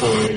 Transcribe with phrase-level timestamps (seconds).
[0.00, 0.30] On radio.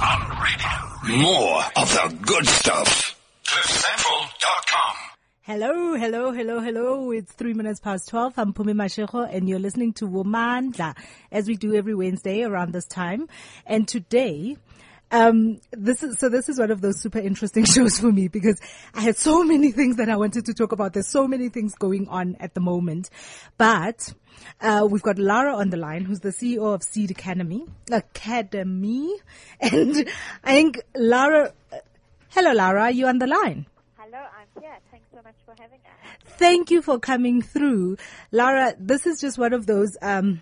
[0.00, 0.72] On radio.
[1.18, 3.20] More of the good stuff.
[3.44, 4.94] CliffCentral.com.
[5.42, 7.10] Hello, hello, hello, hello.
[7.10, 8.38] It's three minutes past 12.
[8.38, 10.96] I'm Pumi Mashego and you're listening to Womandla
[11.30, 13.28] as we do every Wednesday around this time.
[13.66, 14.56] And today,
[15.10, 18.60] um, this is, so this is one of those super interesting shows for me because
[18.94, 20.92] I had so many things that I wanted to talk about.
[20.92, 23.10] There's so many things going on at the moment,
[23.56, 24.12] but,
[24.60, 29.14] uh, we've got Lara on the line, who's the CEO of Seed Academy, Academy.
[29.60, 30.08] And
[30.44, 31.52] I think Lara,
[32.30, 33.66] hello Lara, are you on the line?
[33.96, 34.76] Hello, I'm here.
[34.90, 36.32] Thanks so much for having us.
[36.38, 37.96] Thank you for coming through.
[38.30, 40.40] Lara, this is just one of those, um,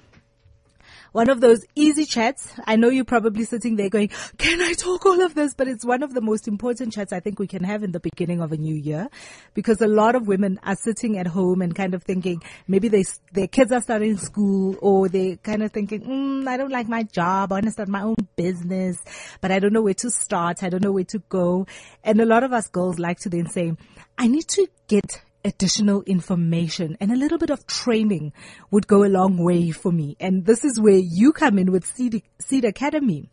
[1.17, 2.53] one of those easy chats.
[2.67, 5.55] I know you're probably sitting there going, can I talk all of this?
[5.55, 8.01] But it's one of the most important chats I think we can have in the
[8.01, 9.09] beginning of a new year
[9.55, 13.05] because a lot of women are sitting at home and kind of thinking maybe they,
[13.33, 17.03] their kids are starting school or they're kind of thinking, mm, I don't like my
[17.05, 17.51] job.
[17.51, 18.99] I want to start my own business,
[19.41, 20.63] but I don't know where to start.
[20.63, 21.67] I don't know where to go.
[22.05, 23.73] And a lot of us girls like to then say,
[24.19, 28.33] I need to get additional information and a little bit of training
[28.73, 30.17] would go a long way for me.
[30.19, 33.31] And this is where you come in with Seed, Seed Academy.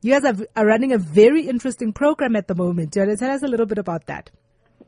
[0.00, 2.92] You guys are, are running a very interesting program at the moment.
[2.92, 4.30] Do you want to tell us a little bit about that?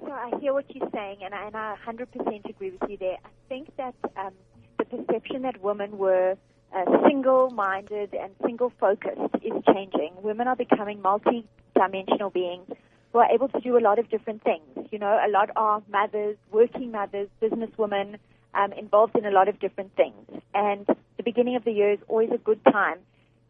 [0.01, 3.19] So I hear what you're saying, and I, and I 100% agree with you there.
[3.25, 4.33] I think that um,
[4.79, 6.37] the perception that women were
[6.75, 10.15] uh, single-minded and single-focused is changing.
[10.23, 12.69] Women are becoming multi-dimensional beings
[13.15, 14.89] who are able to do a lot of different things.
[14.91, 18.19] You know, a lot are mothers, working mothers, businesswomen,
[18.55, 20.43] um, involved in a lot of different things.
[20.53, 20.85] And
[21.17, 22.99] the beginning of the year is always a good time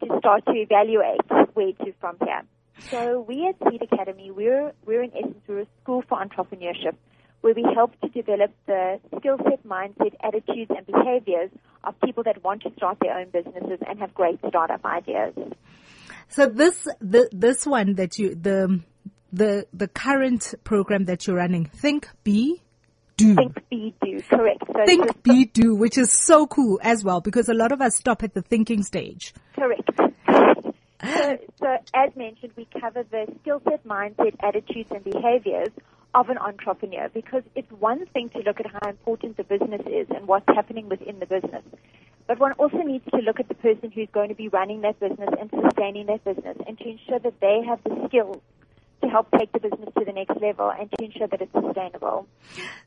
[0.01, 1.21] to start to evaluate
[1.55, 2.43] where to from here.
[2.77, 6.95] So we at Seed Academy, we're, we're in essence, we're a school for entrepreneurship
[7.41, 11.49] where we help to develop the skill set, mindset, attitudes, and behaviors
[11.83, 15.33] of people that want to start their own businesses and have great startup ideas.
[16.27, 18.81] So this, the, this one that you, the,
[19.31, 22.61] the, the current program that you're running, Think, Be,
[23.17, 23.35] Do.
[23.35, 24.63] Think, be, do, correct.
[24.67, 27.95] So Think, Be, Do, which is so cool as well because a lot of us
[27.95, 29.33] stop at the thinking stage.
[29.55, 29.89] Correct.
[31.03, 35.69] So, so as mentioned, we cover the skill set, mindset, attitudes, and behaviors
[36.15, 40.07] of an entrepreneur because it's one thing to look at how important the business is
[40.15, 41.63] and what's happening within the business.
[42.27, 44.99] But one also needs to look at the person who's going to be running that
[44.99, 48.41] business and sustaining that business and to ensure that they have the skills
[49.01, 52.27] to help take the business to the next level and to ensure that it's sustainable.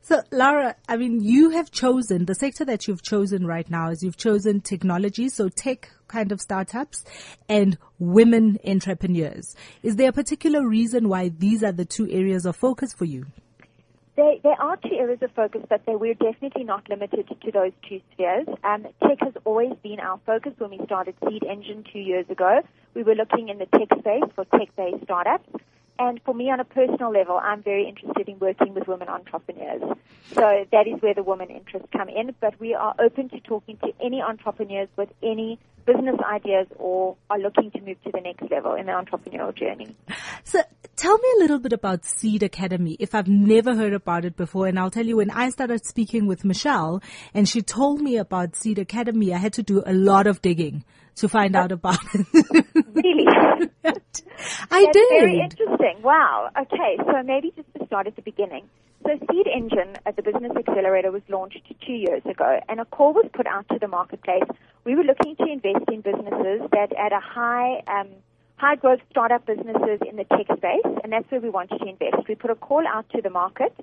[0.01, 4.03] So, Lara, I mean, you have chosen the sector that you've chosen right now is
[4.03, 7.05] you've chosen technology, so tech kind of startups
[7.47, 9.55] and women entrepreneurs.
[9.83, 13.25] Is there a particular reason why these are the two areas of focus for you?
[14.15, 17.71] There, there are two areas of focus, but they, we're definitely not limited to those
[17.87, 18.47] two spheres.
[18.65, 22.59] Um, tech has always been our focus when we started Seed Engine two years ago.
[22.95, 25.47] We were looking in the tech space for tech-based startups.
[25.99, 29.81] And for me, on a personal level, I'm very interested in working with women entrepreneurs.
[30.31, 32.33] So that is where the women interests come in.
[32.39, 37.37] But we are open to talking to any entrepreneurs with any business ideas or are
[37.37, 39.93] looking to move to the next level in their entrepreneurial journey.
[40.45, 40.61] So
[40.99, 44.67] tell me a little bit about Seed Academy if I've never heard about it before.
[44.67, 47.01] And I'll tell you when I started speaking with Michelle
[47.33, 50.83] and she told me about Seed Academy, I had to do a lot of digging
[51.15, 52.65] to find out about it.
[52.91, 53.25] Really?
[54.71, 55.09] I That's did.
[55.09, 56.01] very interesting.
[56.01, 56.49] Wow.
[56.59, 58.67] Okay, so maybe just to start at the beginning.
[59.05, 63.13] So Seed Engine at the Business Accelerator was launched two years ago, and a call
[63.13, 64.43] was put out to the marketplace.
[64.83, 68.07] We were looking to invest in businesses that at a high um,
[68.59, 72.27] high growth startup businesses in the tech space, and that's where we wanted to invest.
[72.27, 73.73] We put a call out to the market,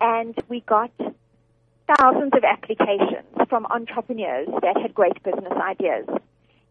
[0.00, 0.90] and we got
[1.96, 6.06] thousands of applications from entrepreneurs that had great business ideas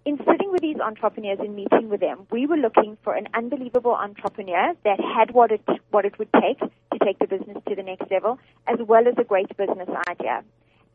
[0.06, 3.94] in sitting with these entrepreneurs and meeting with them, we were looking for an unbelievable
[3.94, 7.82] entrepreneur that had what it what it would take to take the business to the
[7.82, 10.44] next level, as well as a great business idea.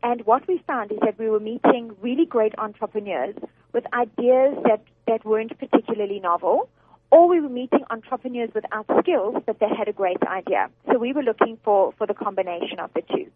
[0.03, 3.35] And what we found is that we were meeting really great entrepreneurs
[3.73, 6.69] with ideas that, that weren't particularly novel,
[7.11, 10.69] or we were meeting entrepreneurs without skills, but they had a great idea.
[10.91, 13.29] So we were looking for, for the combination of the two.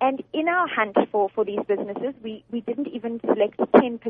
[0.00, 4.00] And in our hunt for, for these businesses, we, we didn't even select 10%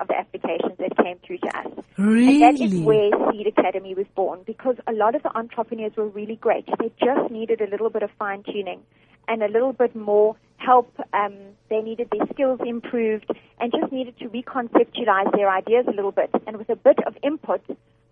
[0.00, 1.66] of the applications that came through to us.
[1.98, 2.42] Really?
[2.42, 6.08] And that is where Seed Academy was born because a lot of the entrepreneurs were
[6.08, 6.66] really great.
[6.78, 8.80] They just needed a little bit of fine tuning
[9.28, 10.92] and a little bit more help.
[11.12, 11.34] Um,
[11.68, 13.30] they needed their skills improved
[13.60, 16.30] and just needed to reconceptualize their ideas a little bit.
[16.46, 17.62] And with a bit of input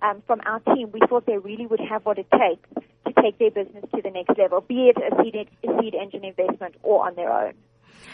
[0.02, 2.68] um, from our team, we thought they really would have what it takes
[3.06, 6.24] to take their business to the next level, be it a seed, a seed engine
[6.24, 7.54] investment or on their own.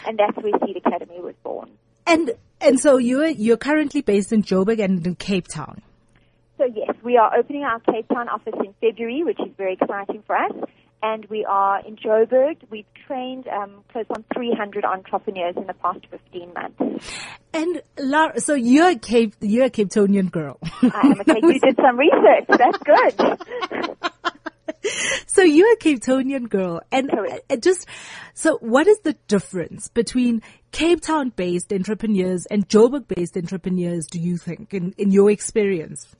[0.06, 1.70] And that's where Seed Academy was born.
[2.06, 5.82] And and so you're you're currently based in Joburg and in Cape Town.
[6.56, 10.22] So yes, we are opening our Cape Town office in February, which is very exciting
[10.26, 10.52] for us.
[11.02, 12.56] And we are in Joburg.
[12.70, 17.06] We've trained um, close on 300 entrepreneurs in the past 15 months.
[17.52, 20.58] And Lara, so you're a Cape, you're a Cape Townian girl.
[20.82, 21.42] I am a Cape.
[21.42, 22.46] You did some research.
[22.48, 24.12] That's good.
[25.26, 27.86] so you're a Cape Townian girl, and uh, just
[28.34, 30.42] so what is the difference between
[30.72, 34.06] Cape Town based entrepreneurs and Joburg based entrepreneurs?
[34.06, 36.14] Do you think, in in your experience?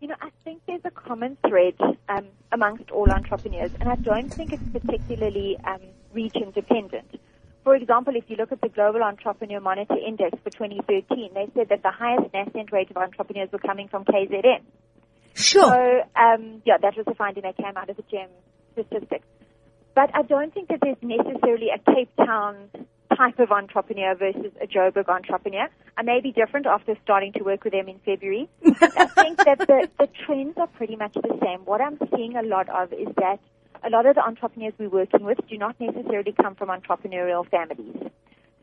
[0.00, 1.74] You know, I think there's a common thread
[2.08, 5.80] um, amongst all entrepreneurs, and I don't think it's particularly um,
[6.12, 7.18] region dependent.
[7.64, 11.70] For example, if you look at the Global Entrepreneur Monitor Index for 2013, they said
[11.70, 14.60] that the highest nascent rate of entrepreneurs were coming from KZN.
[15.34, 15.64] Sure.
[15.64, 18.28] So, um, yeah, that was the finding that came out of the GEM
[18.72, 19.26] statistics.
[19.94, 22.68] But I don't think that there's necessarily a Cape Town
[23.16, 25.68] type of entrepreneur versus a Joburg entrepreneur.
[25.96, 28.48] I may be different after starting to work with them in February.
[28.64, 31.60] I think that the, the trends are pretty much the same.
[31.64, 33.38] What I'm seeing a lot of is that
[33.84, 37.96] a lot of the entrepreneurs we're working with do not necessarily come from entrepreneurial families.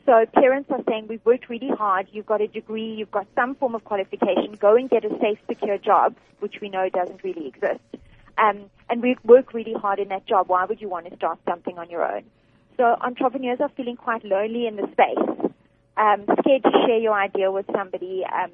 [0.05, 3.55] So parents are saying, we've worked really hard, you've got a degree, you've got some
[3.55, 7.47] form of qualification, go and get a safe, secure job, which we know doesn't really
[7.47, 7.79] exist.
[8.37, 10.49] Um, and we work really hard in that job.
[10.49, 12.23] Why would you want to start something on your own?
[12.77, 15.51] So entrepreneurs are feeling quite lonely in the space,
[15.97, 18.51] um, scared to share your idea with somebody, um,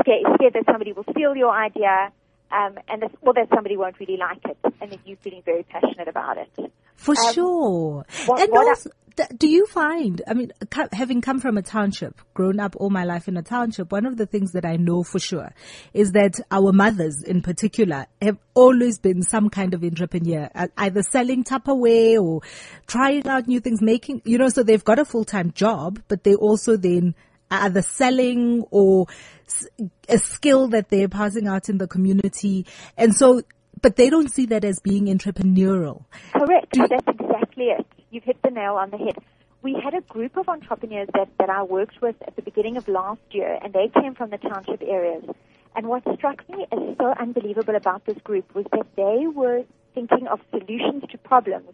[0.00, 2.12] scared, scared that somebody will steal your idea,
[2.50, 5.62] um, and that, or that somebody won't really like it, and that you're feeling very
[5.62, 6.72] passionate about it.
[6.96, 8.06] For um, sure.
[8.26, 8.90] What, and what also,
[9.36, 10.52] do you find, I mean,
[10.92, 14.16] having come from a township, grown up all my life in a township, one of
[14.16, 15.52] the things that I know for sure
[15.92, 21.02] is that our mothers in particular have always been some kind of entrepreneur, uh, either
[21.02, 22.40] selling Tupperware or
[22.86, 26.34] trying out new things, making, you know, so they've got a full-time job, but they
[26.34, 27.14] also then
[27.50, 29.06] are either selling or
[30.08, 32.64] a skill that they're passing out in the community.
[32.96, 33.42] And so,
[33.82, 36.04] but they don't see that as being entrepreneurial.
[36.32, 36.74] Correct.
[36.74, 39.16] That's exactly it you've hit the nail on the head.
[39.62, 42.88] We had a group of entrepreneurs that, that I worked with at the beginning of
[42.88, 45.24] last year, and they came from the township areas.
[45.74, 49.64] And what struck me as so unbelievable about this group was that they were
[49.94, 51.70] thinking of solutions to problems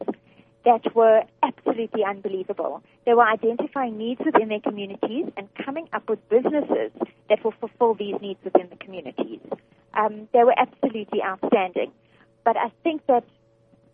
[0.64, 2.82] that were absolutely unbelievable.
[3.06, 6.92] They were identifying needs within their communities and coming up with businesses
[7.28, 9.40] that will fulfill these needs within the communities.
[9.94, 11.92] Um, they were absolutely outstanding.
[12.44, 13.24] But I think that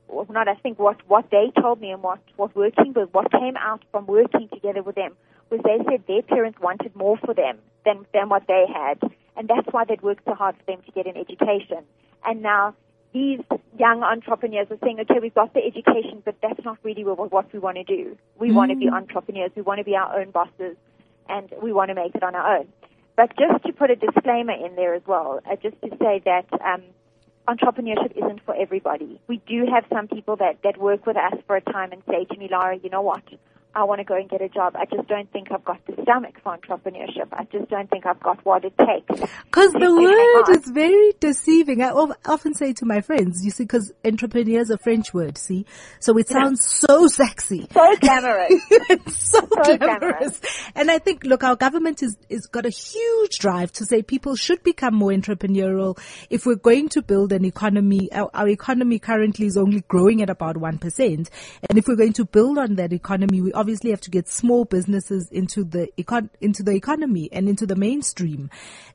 [0.09, 3.31] well, not I think what what they told me and what what working with what
[3.31, 5.13] came out from working together with them
[5.51, 9.01] was they said their parents wanted more for them than than what they had,
[9.37, 11.85] and that's why they'd worked so hard for them to get an education.
[12.25, 12.75] And now
[13.13, 13.41] these
[13.79, 17.53] young entrepreneurs are saying, okay, we've got the education, but that's not really what, what
[17.53, 18.17] we want to do.
[18.39, 18.55] We mm.
[18.55, 19.53] want to be entrepreneurs.
[19.55, 20.77] We want to be our own bosses,
[21.29, 22.69] and we want to make it on our own.
[23.17, 26.47] But just to put a disclaimer in there as well, uh, just to say that
[26.61, 26.83] um,
[27.49, 29.21] entrepreneurship isn't for everybody.
[29.29, 32.25] We do have some people that, that work with us for a time and say
[32.25, 33.23] to me, Lara, you know what?
[33.77, 34.77] I want to go and get a job.
[34.77, 37.29] I just don't think I've got the stomach for entrepreneurship.
[37.33, 39.21] I just don't think I've got what it takes.
[39.45, 41.83] Because the word is very deceiving.
[41.83, 45.67] I often say to my friends, you see, because entrepreneur is a French word, see?
[45.99, 46.87] So it sounds yeah.
[46.87, 47.67] so sexy.
[47.73, 48.53] So glamorous.
[49.09, 49.79] so, so glamorous.
[49.79, 50.41] glamorous.
[50.77, 54.37] And I think, look, our government is, is got a huge drive to say people
[54.37, 55.99] should become more entrepreneurial.
[56.31, 60.31] If we're going to build an economy, our, our economy currently is only growing at
[60.31, 61.29] about 1%.
[61.69, 64.65] And if we're going to build on that economy, we obviously have to get small
[64.65, 68.51] businesses into the econ- into the economy and into the mainstream.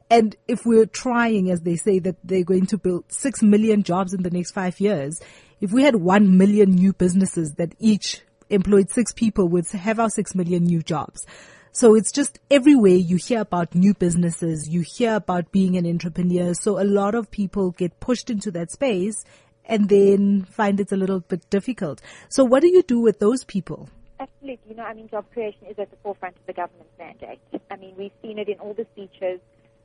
[0.10, 4.14] And if we're trying, as they say, that they're going to build six million jobs
[4.14, 5.20] in the next five years,
[5.62, 10.10] if we had one million new businesses that each employed six people would have our
[10.10, 11.26] six million new jobs.
[11.72, 16.54] So it's just everywhere you hear about new businesses, you hear about being an entrepreneur.
[16.54, 19.24] So a lot of people get pushed into that space
[19.66, 22.02] and then find it's a little bit difficult.
[22.28, 23.90] So what do you do with those people?
[24.20, 24.60] Absolutely.
[24.70, 27.40] You know, I mean, job creation is at the forefront of the government's mandate.
[27.72, 29.40] I mean, we've seen it in all the speeches.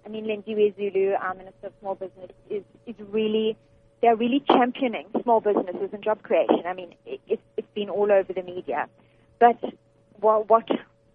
[0.05, 3.57] I mean, Lindiwe Zulu, our Minister of Small Business, is, is really,
[4.03, 6.63] they're really championing small businesses and job creation.
[6.67, 7.43] I mean, it, it's,
[7.75, 8.89] been all over the media.
[9.41, 9.59] But
[10.21, 10.69] what, what,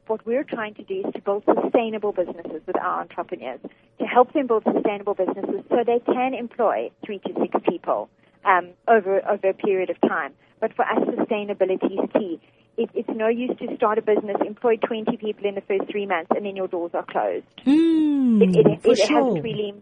[0.08, 3.62] what we're trying to do is to build sustainable businesses with our entrepreneurs,
[4.00, 8.10] to help them build sustainable businesses so they can employ three to six people
[8.44, 10.34] um, over, over a period of time.
[10.60, 12.42] But for us, sustainability is key
[12.80, 16.06] it, it's no use to start a business, employ 20 people in the first three
[16.06, 17.46] months, and then your doors are closed.
[17.66, 19.26] Mm, it, it, it, it sure.
[19.26, 19.74] hasn't really,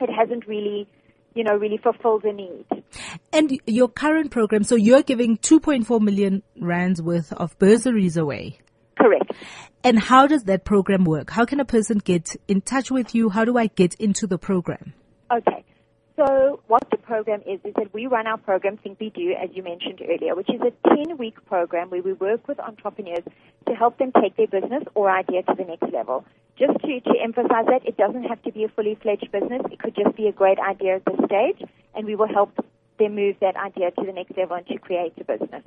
[0.00, 0.88] it hasn't really,
[1.34, 2.64] you know, really fulfilled the need.
[3.32, 8.58] And your current program, so you're giving 2.4 million rands worth of bursaries away.
[8.98, 9.32] Correct.
[9.82, 11.28] And how does that program work?
[11.28, 13.28] How can a person get in touch with you?
[13.28, 14.94] How do I get into the program?
[15.30, 15.62] Okay.
[16.16, 19.50] So what the program is, is that we run our program, Think Be Do, as
[19.52, 23.24] you mentioned earlier, which is a 10-week program where we work with entrepreneurs
[23.66, 26.24] to help them take their business or idea to the next level.
[26.56, 29.62] Just to, to emphasize that, it doesn't have to be a fully fledged business.
[29.72, 32.52] It could just be a great idea at this stage, and we will help
[33.00, 35.64] them move that idea to the next level and to create a business.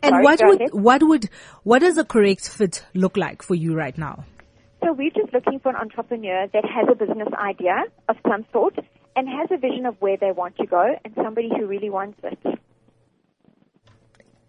[0.01, 0.73] and sorry, what would ahead.
[0.73, 1.29] what would
[1.63, 4.23] what does a correct fit look like for you right now?
[4.83, 8.79] So we're just looking for an entrepreneur that has a business idea of some sort
[9.15, 12.19] and has a vision of where they want to go and somebody who really wants
[12.23, 12.39] it.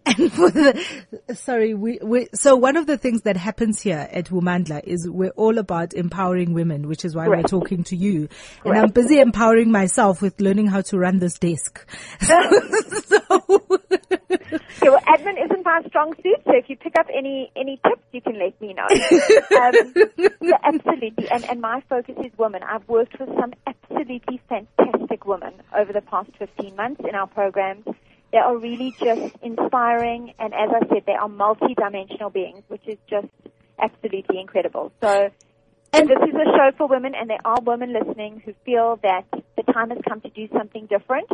[0.18, 4.26] And for the, sorry, we, we, so one of the things that happens here at
[4.26, 7.52] Womandla is we're all about empowering women, which is why Correct.
[7.52, 8.28] we're talking to you.
[8.64, 8.78] And.
[8.78, 11.84] I'm busy empowering myself with learning how to run this desk.
[12.20, 13.66] so,
[14.86, 18.02] Okay, well, admin isn't my strong suit, so if you pick up any any tips,
[18.12, 18.86] you can let me know.
[19.58, 22.62] um, yeah, absolutely, and and my focus is women.
[22.62, 27.84] I've worked with some absolutely fantastic women over the past 15 months in our programs.
[28.32, 32.98] They are really just inspiring, and as I said, they are multi-dimensional beings, which is
[33.08, 33.28] just
[33.78, 34.92] absolutely incredible.
[35.02, 35.30] So.
[35.92, 39.24] And- this is a show for women, and there are women listening who feel that
[39.30, 41.30] the time has come to do something different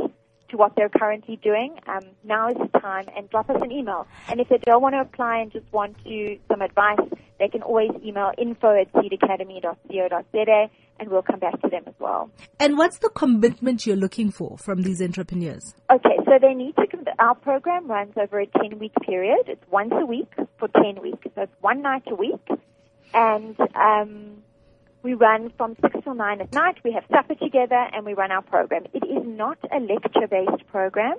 [0.52, 1.76] to what they're currently doing.
[1.88, 4.06] Um, now is the time, and drop us an email.
[4.28, 7.00] And if they don't want to apply and just want to some advice,
[7.40, 12.30] they can always email info at seedacademy.co.za, and we'll come back to them as well.
[12.60, 15.74] and what's the commitment you're looking for from these entrepreneurs?
[15.90, 16.82] Okay, so they need to.
[17.18, 19.44] Our program runs over a 10 week period.
[19.46, 21.26] It's once a week for 10 weeks.
[21.34, 22.46] So it's one night a week.
[23.14, 24.42] And um,
[25.02, 26.78] we run from 6 till 9 at night.
[26.84, 28.84] We have supper together and we run our program.
[28.92, 31.16] It is not a lecture based program.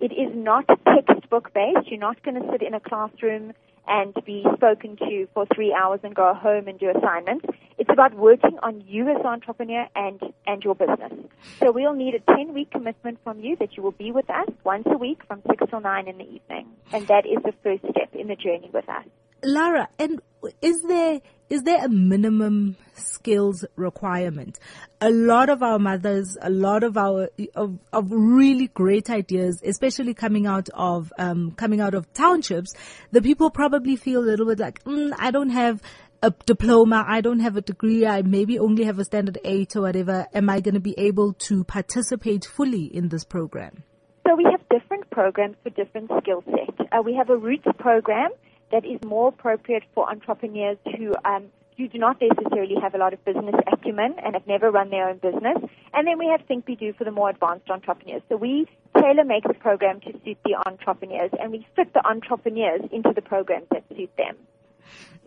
[0.00, 1.88] It is not textbook based.
[1.88, 3.52] You're not going to sit in a classroom
[3.86, 7.46] and be spoken to for three hours and go home and do assignments.
[7.78, 11.12] It's about working on you as an entrepreneur and, and your business.
[11.58, 14.48] So we'll need a 10 week commitment from you that you will be with us
[14.62, 16.68] once a week from 6 till 9 in the evening.
[16.92, 19.04] And that is the first step in the journey with us.
[19.42, 20.20] Lara, and
[20.60, 21.20] is there
[21.50, 24.58] is there a minimum skills requirement?
[25.00, 30.14] A lot of our mothers, a lot of our of, of really great ideas, especially
[30.14, 32.74] coming out of um, coming out of townships,
[33.12, 35.80] the people probably feel a little bit like, mm, I don't have
[36.22, 39.82] a diploma, I don't have a degree, I maybe only have a standard eight or
[39.82, 40.26] whatever.
[40.34, 43.84] Am I going to be able to participate fully in this program?
[44.26, 46.90] So we have different programs for different skill sets.
[46.92, 48.30] Uh, we have a roots program
[48.70, 51.44] that is more appropriate for entrepreneurs who um,
[51.78, 55.08] who do not necessarily have a lot of business acumen and have never run their
[55.08, 55.56] own business.
[55.94, 58.22] And then we have Think Be Do for the more advanced entrepreneurs.
[58.28, 58.66] So we
[59.00, 63.22] tailor make the program to suit the entrepreneurs and we fit the entrepreneurs into the
[63.22, 64.36] programs that suit them.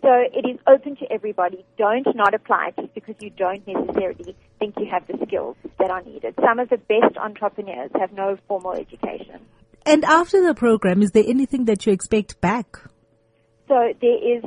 [0.01, 1.63] So it is open to everybody.
[1.77, 6.01] Don't not apply just because you don't necessarily think you have the skills that are
[6.01, 6.33] needed.
[6.43, 9.39] Some of the best entrepreneurs have no formal education.
[9.85, 12.79] And after the program, is there anything that you expect back?
[13.71, 14.43] So there is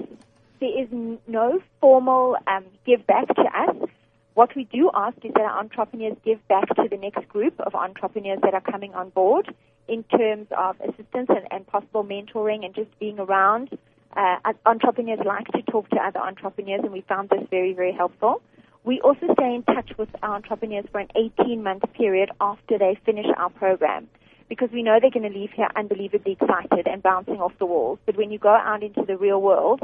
[0.61, 0.87] there is
[1.26, 3.88] no formal um, give back to us.
[4.35, 7.75] What we do ask is that our entrepreneurs give back to the next group of
[7.75, 9.54] entrepreneurs that are coming on board
[9.88, 13.71] in terms of assistance and, and possible mentoring and just being around.
[14.14, 18.43] Uh, entrepreneurs like to talk to other entrepreneurs, and we found this very, very helpful.
[18.85, 22.99] We also stay in touch with our entrepreneurs for an 18 month period after they
[23.07, 24.07] finish our program
[24.48, 27.98] because we know they're going to leave here unbelievably excited and bouncing off the walls.
[28.06, 29.80] But when you go out into the real world,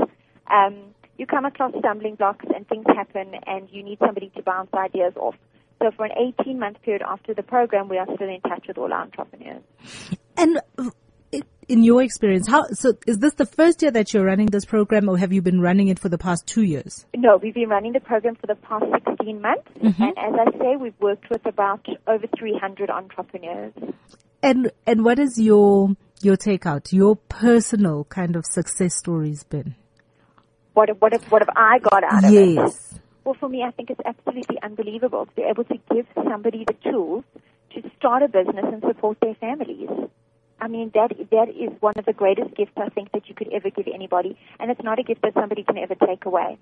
[0.50, 4.70] um, you come across stumbling blocks and things happen, and you need somebody to bounce
[4.74, 5.34] ideas off.
[5.82, 8.78] So for an 18 month period after the program, we are still in touch with
[8.78, 9.62] all our entrepreneurs.
[10.36, 10.90] And uh,
[11.68, 12.94] in your experience, how so?
[13.06, 15.88] Is this the first year that you're running this program, or have you been running
[15.88, 17.06] it for the past two years?
[17.16, 20.76] No, we've been running the program for the past 16 months, and as I say,
[20.76, 23.72] we've worked with about over 300 entrepreneurs.
[24.42, 29.74] And and what is your your takeout, your personal kind of success stories been?
[30.74, 32.54] What have, what have, what have I got out of it?
[32.54, 32.98] Yes.
[33.24, 36.74] Well, for me, I think it's absolutely unbelievable to be able to give somebody the
[36.90, 37.24] tools
[37.74, 39.90] to start a business and support their families.
[40.60, 43.52] I mean, that that is one of the greatest gifts I think that you could
[43.52, 46.58] ever give anybody, and it's not a gift that somebody can ever take away.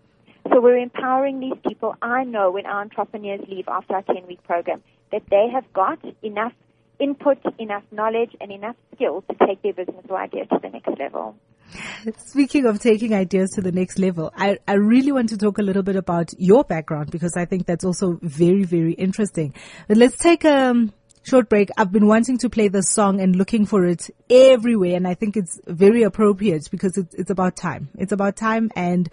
[0.51, 1.95] So we're empowering these people.
[2.01, 4.83] I know when our entrepreneurs leave after our 10-week program
[5.13, 6.53] that they have got enough
[6.99, 10.99] input, enough knowledge, and enough skills to take their business or idea to the next
[10.99, 11.37] level.
[12.17, 15.63] Speaking of taking ideas to the next level, I, I really want to talk a
[15.63, 19.55] little bit about your background because I think that's also very, very interesting.
[19.87, 20.89] But let's take a
[21.23, 21.71] short break.
[21.77, 24.97] I've been wanting to play this song and looking for it everywhere.
[24.97, 27.89] And I think it's very appropriate because it's, it's about time.
[27.97, 28.71] It's about time.
[28.77, 29.09] And,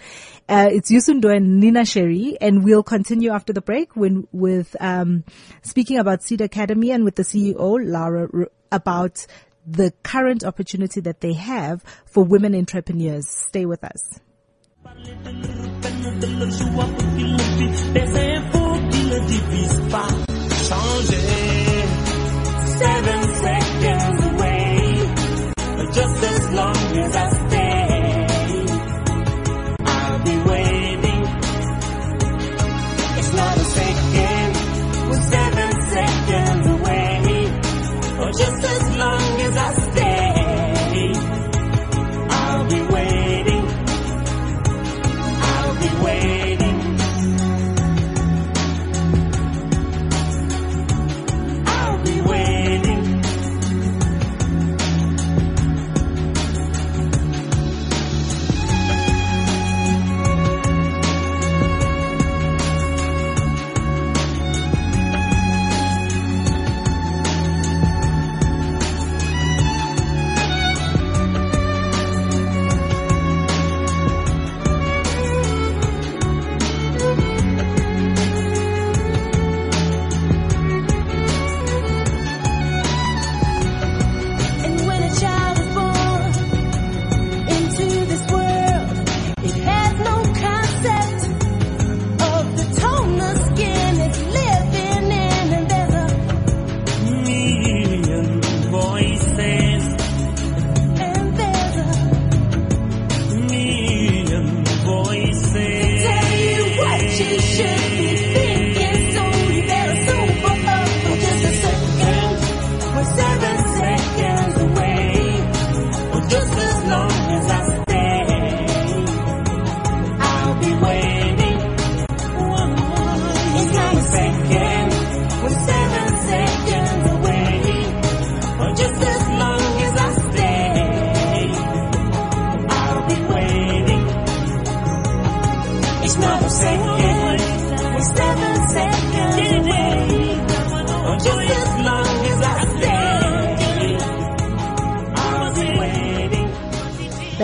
[0.47, 2.37] uh, it's Youssou N'Dour and Neneh Cherry.
[2.39, 5.23] And we'll continue after the break when, with, um,
[5.61, 8.29] speaking about Seed Academy and with the CEO, Lara,
[8.71, 9.25] about
[9.65, 13.27] the current opportunity that they have for women entrepreneurs.
[13.27, 14.19] Stay with us.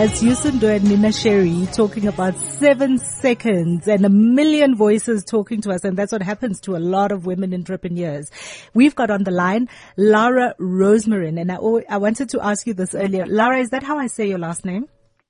[0.02, 5.60] That's Youssou N'Dour and Neneh Cherry talking about seven seconds and a million voices talking
[5.60, 5.84] to us.
[5.84, 8.28] And that's what happens to a lot of women entrepreneurs.
[8.74, 11.40] We've got on the line Lara Rosemarin.
[11.40, 13.26] And I, I wanted to ask you this earlier.
[13.26, 14.88] Lara, is that how I say your last name?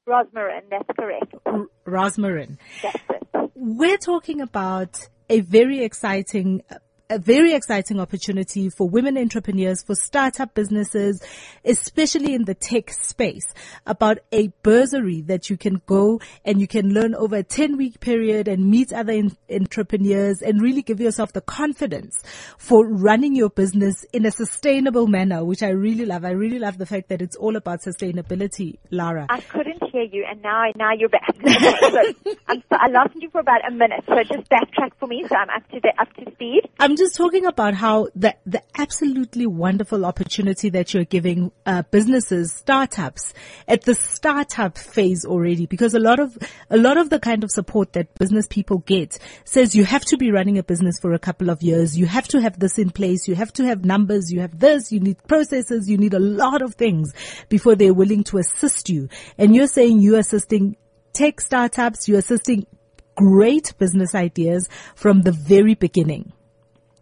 [0.08, 1.34] Rosmarin, that's correct.
[1.44, 2.56] R- Rosmarin.
[2.82, 3.50] That's it.
[3.54, 6.62] We're talking about a very exciting,
[7.12, 11.22] a very exciting opportunity for women entrepreneurs, for startup businesses,
[11.62, 13.44] especially in the tech space,
[13.86, 18.00] about a bursary that you can go and you can learn over a 10 week
[18.00, 22.22] period and meet other en- entrepreneurs and really give yourself the confidence
[22.56, 26.24] for running your business in a sustainable manner, which I really love.
[26.24, 29.26] I really love the fact that it's all about sustainability, Lara.
[29.28, 31.36] I couldn't hear you, and now now you're back.
[31.92, 35.24] So, I'm so, I lost you for about a minute, so just backtrack for me,
[35.28, 36.62] so I'm up to the, up to speed.
[36.78, 42.52] I'm just talking about how the the absolutely wonderful opportunity that you're giving uh, businesses,
[42.52, 43.34] startups
[43.66, 46.38] at the startup phase already, because a lot of
[46.70, 50.16] a lot of the kind of support that business people get says you have to
[50.16, 52.90] be running a business for a couple of years, you have to have this in
[52.90, 56.20] place, you have to have numbers, you have this, you need processes, you need a
[56.20, 57.12] lot of things
[57.48, 59.08] before they're willing to assist you.
[59.38, 60.76] And you're saying you're assisting
[61.12, 62.66] tech startups, you're assisting
[63.14, 66.32] great business ideas from the very beginning.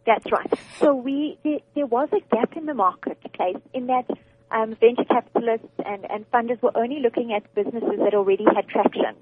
[0.06, 0.52] That's right.
[0.78, 4.08] So we there, there was a gap in the marketplace in that
[4.50, 9.14] um, venture capitalists and, and funders were only looking at businesses that already had traction,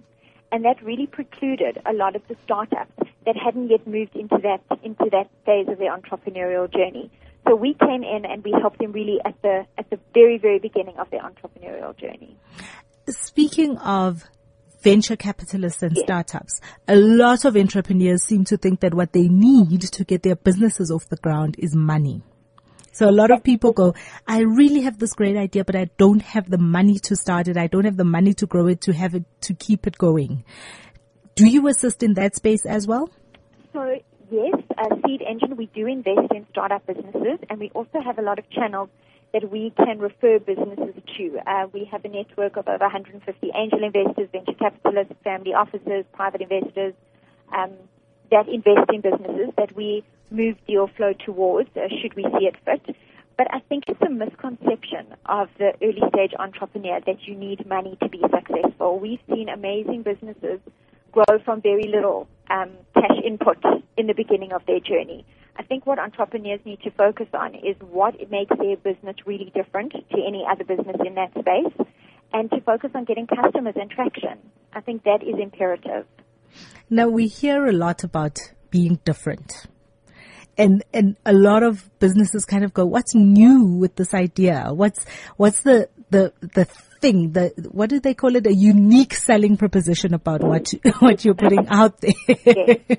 [0.53, 2.93] and that really precluded a lot of the startups
[3.27, 7.11] that hadn't yet moved into that into that phase of their entrepreneurial journey.
[7.47, 10.59] So we came in and we helped them really at the at the very very
[10.59, 12.37] beginning of their entrepreneurial journey.
[13.09, 14.25] Speaking of
[14.83, 16.05] venture capitalists and Yes.
[16.05, 20.37] startups, a lot of entrepreneurs seem to think that what they need to get their
[20.37, 22.23] businesses off the ground is money.
[22.93, 23.95] So a lot of people go,
[24.27, 27.57] I really have this great idea, but I don't have the money to start it.
[27.57, 30.45] I don't have the money to grow it, to have it, to keep it going.
[31.37, 33.09] Do you assist in that space as well?
[33.73, 34.01] So
[34.33, 38.23] yes, uh, Seed Engine, we do invest in startup businesses, and we also have a
[38.23, 38.89] lot of channels
[39.33, 41.39] that we can refer businesses to.
[41.47, 46.41] Uh, we have a network of over 150 angel investors, venture capitalists, family offices, private
[46.41, 46.95] investors
[47.53, 47.73] um,
[48.31, 52.57] that invest in businesses that we move deal flow towards, uh, should we see it
[52.65, 52.97] fit.
[53.37, 57.97] But I think it's a misconception of the early stage entrepreneur that you need money
[58.03, 58.99] to be successful.
[58.99, 60.59] We've seen amazing businesses
[61.13, 63.63] grow from very little um, cash input
[63.97, 65.25] in the beginning of their journey.
[65.59, 69.93] I think what entrepreneurs need to focus on is what makes their business really different
[69.93, 71.87] to any other business in that space
[72.33, 74.39] and to focus on getting customers and traction.
[74.73, 76.07] I think that is imperative.
[76.89, 78.39] Now we hear a lot about
[78.71, 79.67] being different.
[80.57, 84.69] And, and a lot of businesses kind of go, what's new with this idea?
[84.73, 85.05] What's,
[85.37, 86.67] what's the, the, the
[87.01, 88.47] thing, the, what do they call it?
[88.47, 92.13] A unique selling proposition about what, what you're putting out there.
[92.45, 92.99] Yes.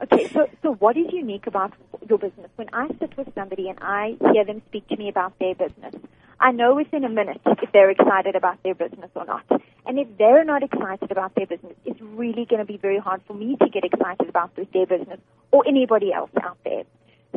[0.00, 1.72] Okay, so, so what is unique about
[2.08, 2.50] your business?
[2.54, 5.94] When I sit with somebody and I hear them speak to me about their business,
[6.38, 9.44] I know within a minute if they're excited about their business or not.
[9.86, 13.22] And if they're not excited about their business, it's really going to be very hard
[13.26, 15.18] for me to get excited about their business
[15.50, 16.84] or anybody else out there.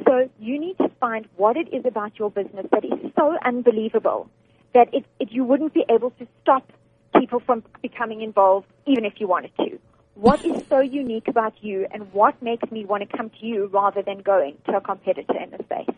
[0.05, 4.29] So you need to find what it is about your business that is so unbelievable
[4.75, 6.71] that it, it, you wouldn't be able to stop
[7.19, 9.79] people from becoming involved even if you wanted to.
[10.15, 13.67] What is so unique about you and what makes me want to come to you
[13.67, 15.95] rather than going to a competitor in the space?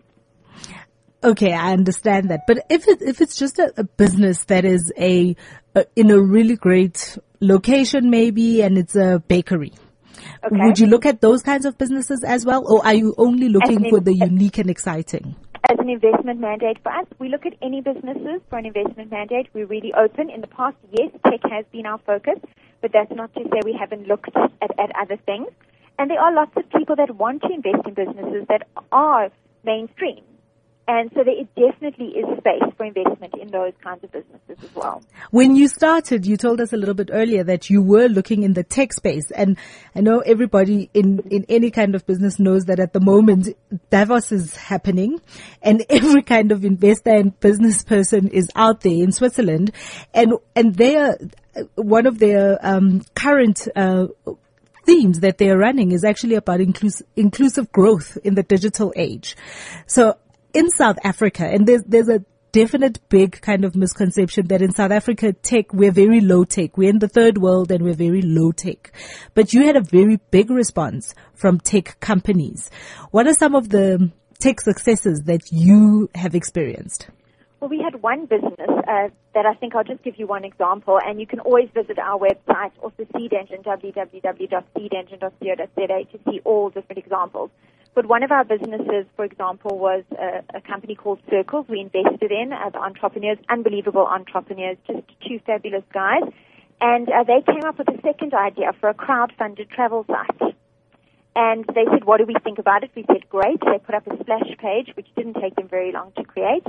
[1.24, 2.42] Okay, I understand that.
[2.48, 5.36] But if it, if it's just a, a business that is a,
[5.74, 9.74] a, in a really great location maybe and it's a bakery.
[10.46, 10.56] Okay.
[10.66, 13.90] Would you look at those kinds of businesses as well or are you only looking
[13.90, 15.36] for the unique and exciting?
[15.70, 19.48] As an investment mandate for us, we look at any businesses for an investment mandate.
[19.54, 20.30] We're really open.
[20.30, 22.40] In the past, yes, tech has been our focus,
[22.82, 25.48] but that's not to say we haven't looked at, at other things.
[25.98, 29.30] And there are lots of people that want to invest in businesses that are
[29.64, 30.22] mainstream.
[30.86, 35.02] And so there definitely is space for investment in those kinds of businesses as well.
[35.32, 38.54] When you started, you told us a little bit earlier that you were looking in
[38.54, 39.32] the tech space.
[39.32, 39.58] And
[39.96, 43.48] I know everybody in, in any kind of business knows that at the moment,
[43.92, 45.22] Davos is happening
[45.62, 49.72] and every kind of investor and business person is out there in Switzerland.
[50.14, 51.18] And, and they are,
[51.76, 54.08] one of their, um, current, uh,
[54.86, 59.38] themes that they're running is actually about inclus- inclusive growth in the digital age.
[59.86, 60.18] So
[60.54, 64.92] in South Africa, and there's, there's a definite big kind of misconception that in South
[64.92, 66.78] Africa tech, we're very low tech.
[66.78, 68.94] We're in the third world and we're very low tech.
[69.34, 72.70] But you had a very big response from tech companies.
[73.10, 77.08] What are some of the tech successes that you have experienced?
[77.60, 81.00] Well, we had one business uh, that I think I'll just give you one example,
[81.04, 87.00] and you can always visit our website, also Seed Engine, www.seedengine.co.za, to see all different
[87.00, 87.50] examples.
[87.96, 91.68] But one of our businesses, for example, was a, a company called Circles.
[91.70, 96.24] We invested in as entrepreneurs, unbelievable entrepreneurs, just two fabulous guys.
[96.82, 100.56] And uh, they came up with a second idea for a crowd-funded travel site.
[101.36, 102.92] And they said, what do we think about it?
[102.96, 103.60] We said, great.
[103.62, 106.66] They put up a splash page, which didn't take them very long to create.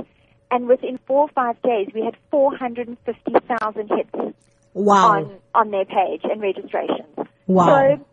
[0.51, 4.35] And within four or five days, we had 450,000 hits
[4.73, 5.07] Wow.
[5.07, 7.27] on, on their page and registrations.
[7.47, 7.65] Wow.
[7.97, 8.05] So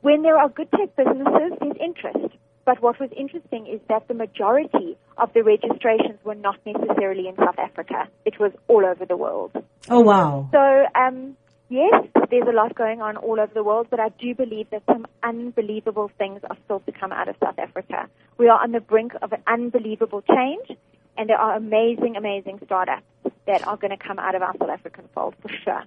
[0.00, 2.34] when there are good tech businesses, there's interest.
[2.70, 7.34] But what was interesting is that the majority of the registrations were not necessarily in
[7.34, 8.06] South Africa.
[8.24, 9.50] It was all over the world.
[9.88, 10.48] oh wow.
[10.52, 11.36] So, um,
[11.68, 14.84] yes, there's a lot going on all over the world, but I do believe that
[14.86, 18.08] some unbelievable things are still to come out of South Africa.
[18.38, 20.78] We are on the brink of an unbelievable change,
[21.18, 23.02] and there are amazing, amazing startups
[23.48, 25.82] that are going to come out of our South African fold for sure.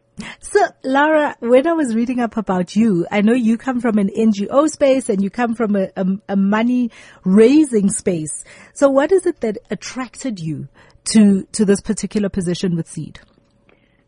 [0.85, 4.67] Lara, when I was reading up about you, I know you come from an NGO
[4.67, 6.91] space and you come from a, a, a money
[7.23, 8.43] raising space.
[8.73, 10.67] So what is it that attracted you
[11.05, 13.21] to, to this particular position with Seed?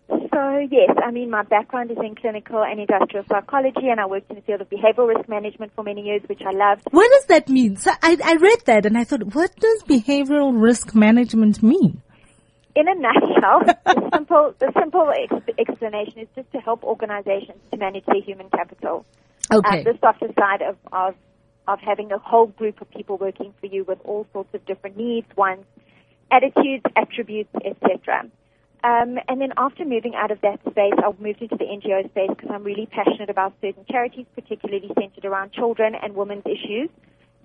[0.10, 4.30] So yes, I mean my background is in clinical and industrial psychology, and I worked
[4.30, 6.84] in the field of behavioral risk management for many years, which I loved.
[6.92, 7.78] What does that mean?
[7.78, 12.02] So I, I read that and I thought, what does behavioral risk management mean?
[12.76, 17.78] In a nutshell, the simple the simple ex- explanation is just to help organizations to
[17.78, 19.06] manage their human capital.
[19.52, 19.82] Okay.
[19.82, 21.16] Uh, the softer side of, of
[21.68, 24.98] of having a whole group of people working for you with all sorts of different
[24.98, 25.66] needs, wants,
[26.32, 28.30] attitudes, attributes, etc.
[28.84, 32.30] Um, and then after moving out of that space, I moved into the NGO space
[32.30, 36.90] because I'm really passionate about certain charities, particularly centered around children and women's issues.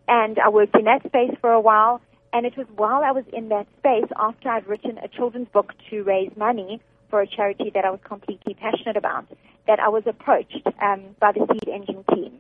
[0.07, 2.03] And I worked in that space for a while.
[2.33, 5.73] And it was while I was in that space, after I'd written a children's book
[5.91, 9.27] to raise money for a charity that I was completely passionate about,
[9.67, 12.39] that I was approached um, by the Seed Engine team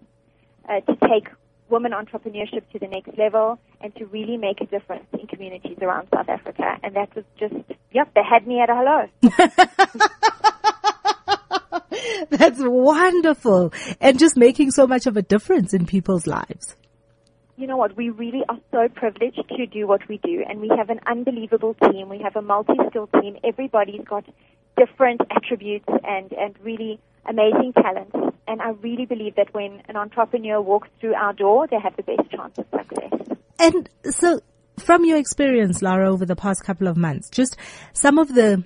[0.69, 1.29] uh, to take
[1.69, 6.09] women entrepreneurship to the next level and to really make a difference in communities around
[6.15, 6.79] South Africa.
[6.83, 7.55] And that was just,
[7.93, 9.09] yep, they had me at a hello.
[12.31, 13.73] That's wonderful.
[14.01, 16.77] And just making so much of a difference in people's lives.
[17.61, 20.71] You know what, we really are so privileged to do what we do and we
[20.77, 22.09] have an unbelievable team.
[22.09, 23.37] We have a multi-skilled team.
[23.45, 24.25] Everybody's got
[24.79, 28.17] different attributes and, and really amazing talents.
[28.49, 32.03] And I really believe that when an entrepreneur walks through our door, they have the
[32.03, 33.37] best chance of success.
[33.59, 34.41] And so,
[34.79, 37.57] from your experience, Lara, over the past couple of months, just
[37.93, 38.65] some of the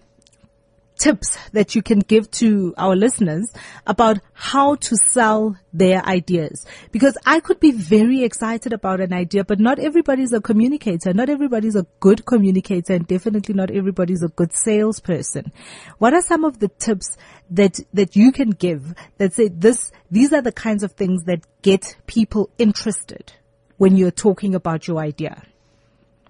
[0.98, 3.52] tips that you can give to our listeners
[3.86, 6.64] about how to sell their ideas.
[6.92, 11.12] Because I could be very excited about an idea, but not everybody's a communicator.
[11.12, 15.52] Not everybody's a good communicator and definitely not everybody's a good salesperson.
[15.98, 17.16] What are some of the tips
[17.50, 21.40] that, that you can give that say this, these are the kinds of things that
[21.62, 23.32] get people interested
[23.76, 25.42] when you're talking about your idea?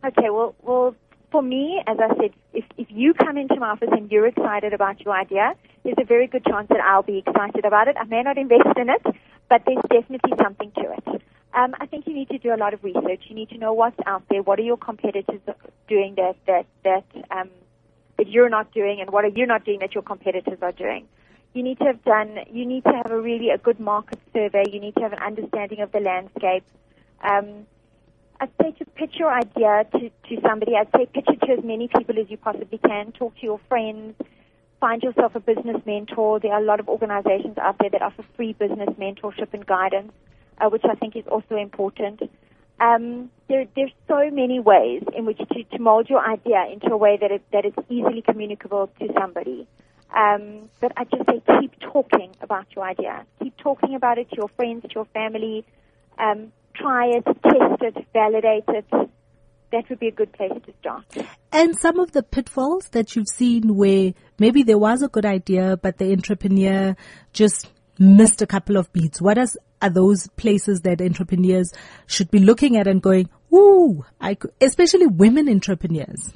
[0.05, 0.95] Okay, well, well,
[1.35, 4.73] for me, as I said, if, if you come into my office and you're excited
[4.73, 7.97] about your idea, there's a very good chance that I'll be excited about it.
[7.99, 9.03] I may not invest in it,
[9.49, 11.23] but there's definitely something to it.
[11.53, 13.25] Um, I think you need to do a lot of research.
[13.29, 14.43] You need to know what's out there.
[14.43, 15.41] What are your competitors
[15.89, 17.51] doing that that that um,
[18.17, 21.09] that you're not doing, and what are you not doing that your competitors are doing?
[21.53, 22.39] You need to have done.
[22.53, 24.65] You need to have a really a good market survey.
[24.71, 26.65] You need to have an understanding of the landscape.
[27.23, 27.67] Um,
[28.41, 30.75] I'd say to pitch your idea to, to somebody.
[30.77, 33.13] I'd say pitch it to as many people as you possibly can.
[33.13, 34.15] Talk to your friends.
[34.81, 36.41] Find yourself a business mentor.
[36.41, 40.13] There are a lot of organizations out there that offer free business mentorship and guidance,
[40.59, 42.23] uh, which I think is also important.
[42.81, 46.97] Um, there, there's so many ways in which to, to mold your idea into a
[46.97, 49.67] way that it, that is easily communicable to somebody.
[50.15, 53.25] Um, but I just say keep talking about your idea.
[53.43, 55.65] Keep talking about it to your friends, to your family.
[56.19, 58.85] Um, try it, test it, validate it.
[59.73, 61.05] That would be a good place to start.
[61.51, 65.77] And some of the pitfalls that you've seen where maybe there was a good idea,
[65.77, 66.95] but the entrepreneur
[67.33, 69.21] just missed a couple of beats.
[69.21, 71.73] What is, are those places that entrepreneurs
[72.07, 76.33] should be looking at and going, ooh, I could, especially women entrepreneurs?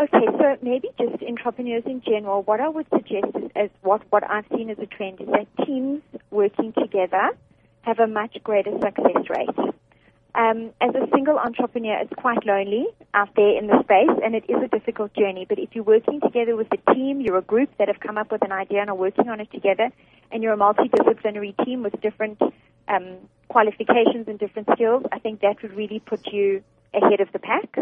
[0.00, 4.22] Okay, so maybe just entrepreneurs in general, what I would suggest is, is what, what
[4.28, 7.30] I've seen as a trend is that teams working together
[7.82, 9.72] have a much greater success rate.
[10.32, 14.44] Um, as a single entrepreneur, it's quite lonely out there in the space, and it
[14.48, 15.44] is a difficult journey.
[15.48, 18.30] But if you're working together with a team, you're a group that have come up
[18.30, 19.90] with an idea and are working on it together,
[20.30, 22.40] and you're a multidisciplinary team with different
[22.90, 23.16] um,
[23.48, 26.62] qualifications and different skills, I think that would really put you
[26.92, 27.76] ahead of the pack.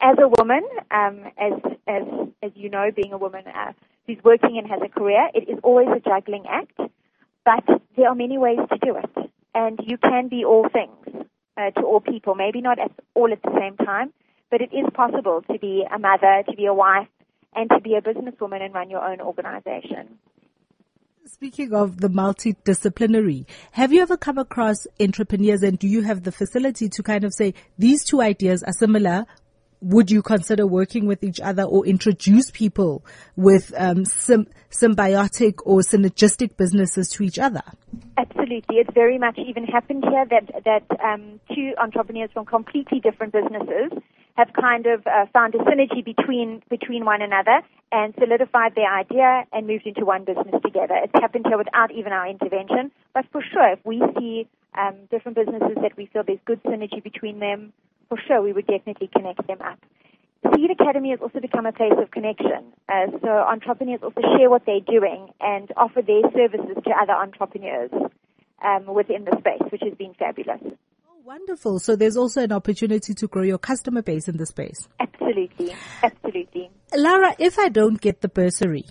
[0.00, 1.52] As a woman, um, as
[1.86, 2.02] as
[2.42, 3.72] as you know, being a woman uh,
[4.06, 6.78] who's working and has a career, it is always a juggling act.
[7.46, 11.70] But there are many ways to do it, and you can be all things uh,
[11.70, 12.34] to all people.
[12.34, 14.12] Maybe not at, all at the same time,
[14.50, 17.06] but it is possible to be a mother, to be a wife,
[17.54, 20.18] and to be a businesswoman and run your own organization.
[21.24, 26.32] Speaking of the multidisciplinary, have you ever come across entrepreneurs and do you have the
[26.32, 29.24] facility to kind of say these two ideas are similar?
[29.86, 33.04] Would you consider working with each other or introduce people
[33.36, 37.62] with um, symbiotic or synergistic businesses to each other?
[38.18, 43.32] Absolutely, it's very much even happened here that that um, two entrepreneurs from completely different
[43.32, 43.92] businesses
[44.34, 49.44] have kind of uh, found a synergy between between one another and solidified their idea
[49.52, 50.98] and moved into one business together.
[51.04, 55.36] It's happened here without even our intervention, but for sure, if we see um, different
[55.36, 57.72] businesses that we feel there's good synergy between them,
[58.08, 59.78] for sure, we would definitely connect them up.
[60.54, 62.72] Seed Academy has also become a place of connection.
[62.88, 67.90] Uh, so entrepreneurs also share what they're doing and offer their services to other entrepreneurs
[68.64, 70.60] um, within the space, which has been fabulous.
[70.62, 71.78] Oh, wonderful.
[71.80, 74.88] So there's also an opportunity to grow your customer base in the space.
[75.00, 76.70] Absolutely, absolutely.
[76.96, 78.84] Lara, if I don't get the bursary,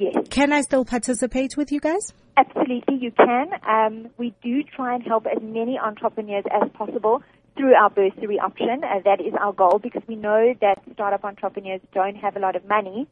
[0.00, 2.12] Yes, can I still participate with you guys?
[2.36, 3.48] absolutely, you can.
[3.68, 7.22] Um, we do try and help as many entrepreneurs as possible
[7.58, 8.82] through our bursary option.
[8.84, 12.56] Uh, that is our goal because we know that startup entrepreneurs don't have a lot
[12.56, 13.06] of money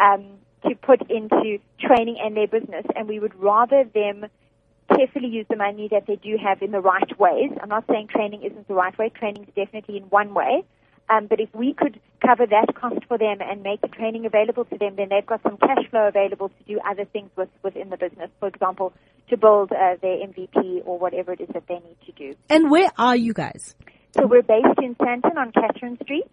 [0.00, 0.24] um,
[0.66, 4.26] to put into training and their business, and we would rather them
[4.96, 7.50] carefully use the money that they do have in the right ways.
[7.62, 9.10] I'm not saying training isn't the right way.
[9.10, 10.64] Training is definitely in one way.
[11.08, 14.64] Um, but if we could cover that cost for them and make the training available
[14.66, 17.90] to them, then they've got some cash flow available to do other things with, within
[17.90, 18.30] the business.
[18.38, 18.92] For example,
[19.28, 22.34] to build uh, their MVP or whatever it is that they need to do.
[22.48, 23.74] And where are you guys?
[24.12, 26.30] So we're based in Sandton on Katherine Street.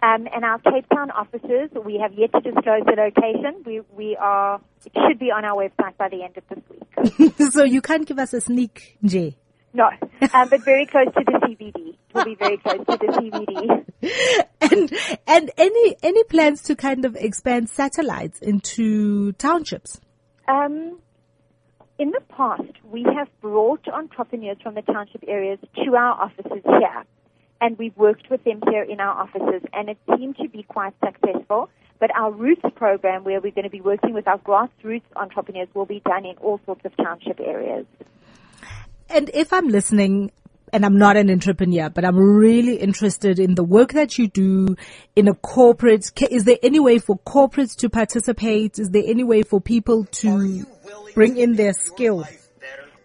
[0.00, 3.62] Um, and our Cape Town offices, we have yet to disclose the location.
[3.66, 7.50] We, we are, it should be on our website by the end of this week.
[7.52, 9.36] so you can't give us a sneak, Jay.
[9.74, 9.90] No,
[10.32, 11.96] um, but very close to the CBD.
[12.14, 14.44] We'll be very close to the CBD.
[14.60, 14.92] and
[15.26, 20.00] and any any plans to kind of expand satellites into townships?
[20.48, 20.98] Um,
[21.98, 27.04] in the past, we have brought entrepreneurs from the township areas to our offices here,
[27.60, 30.94] and we've worked with them here in our offices, and it seemed to be quite
[31.04, 31.68] successful.
[31.98, 35.86] But our Roots program, where we're going to be working with our grassroots entrepreneurs, will
[35.86, 37.86] be done in all sorts of township areas.
[39.10, 40.30] And if I'm listening
[40.72, 44.76] and I'm not an entrepreneur, but I'm really interested in the work that you do
[45.16, 46.10] in a corporate.
[46.30, 48.78] Is there any way for corporates to participate?
[48.78, 50.66] Is there any way for people to
[51.18, 52.26] bring in their skills?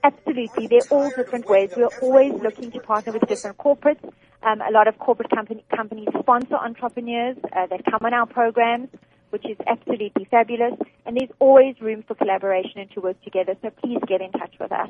[0.03, 0.67] Absolutely.
[0.67, 1.71] They're all different ways.
[1.75, 4.03] We're always looking to partner with different corporates.
[4.43, 8.89] Um, a lot of corporate company, companies sponsor entrepreneurs uh, that come on our programs,
[9.29, 10.73] which is absolutely fabulous.
[11.05, 13.55] And there's always room for collaboration and to work together.
[13.61, 14.89] So please get in touch with us.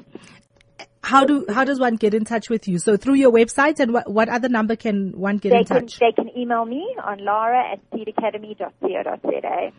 [1.03, 2.79] How do how does one get in touch with you?
[2.79, 5.81] So through your website, and what what other number can one get They in can,
[5.81, 5.99] touch?
[5.99, 9.71] they can email me on lara at seedacademy.co.za.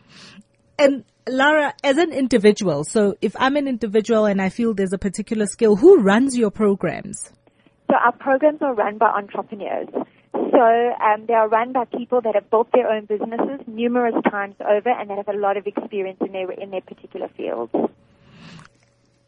[0.79, 4.99] And Lara, as an individual, so if I'm an individual and I feel there's a
[4.99, 7.31] particular skill, who runs your programs?
[7.91, 9.89] So our programs are run by entrepreneurs.
[10.33, 14.57] So um, they are run by people that have built their own businesses numerous times
[14.61, 17.73] over and that have a lot of experience in their in their particular fields.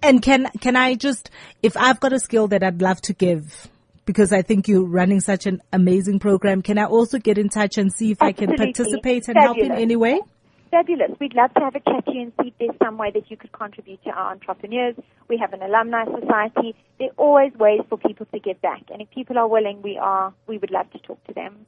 [0.03, 1.31] And can can I just,
[1.63, 3.69] if I've got a skill that I'd love to give,
[4.05, 7.79] because I think you're running such an amazing program, can I also get in touch
[7.79, 10.21] and see if I can participate and help in any way?
[10.71, 11.13] Fabulous.
[11.21, 13.31] We'd love to have a chat to you and see if there's some way that
[13.31, 14.97] you could contribute to our entrepreneurs.
[15.29, 16.75] We have an alumni society.
[16.99, 18.83] There are always ways for people to give back.
[18.91, 21.67] And if people are willing, we are, we would love to talk to them.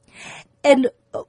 [0.63, 1.23] And uh,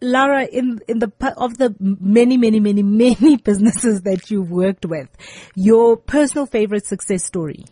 [0.00, 5.08] Lara, in in the of the many, many, many, many businesses that you've worked with,
[5.54, 7.64] your personal favorite success story.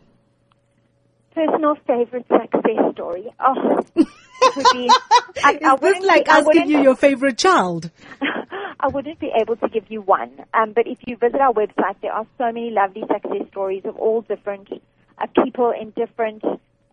[1.35, 3.33] Personal favorite success story.
[3.41, 4.91] Oh, it would be,
[5.45, 7.91] I, I like asking you your favorite child?
[8.81, 11.97] I wouldn't be able to give you one, um, but if you visit our website,
[12.01, 14.69] there are so many lovely success stories of all different
[15.19, 16.43] uh, people in different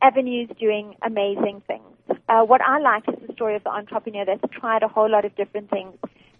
[0.01, 1.83] avenues doing amazing things.
[2.27, 5.25] Uh, what I like is the story of the entrepreneur that's tried a whole lot
[5.25, 5.95] of different things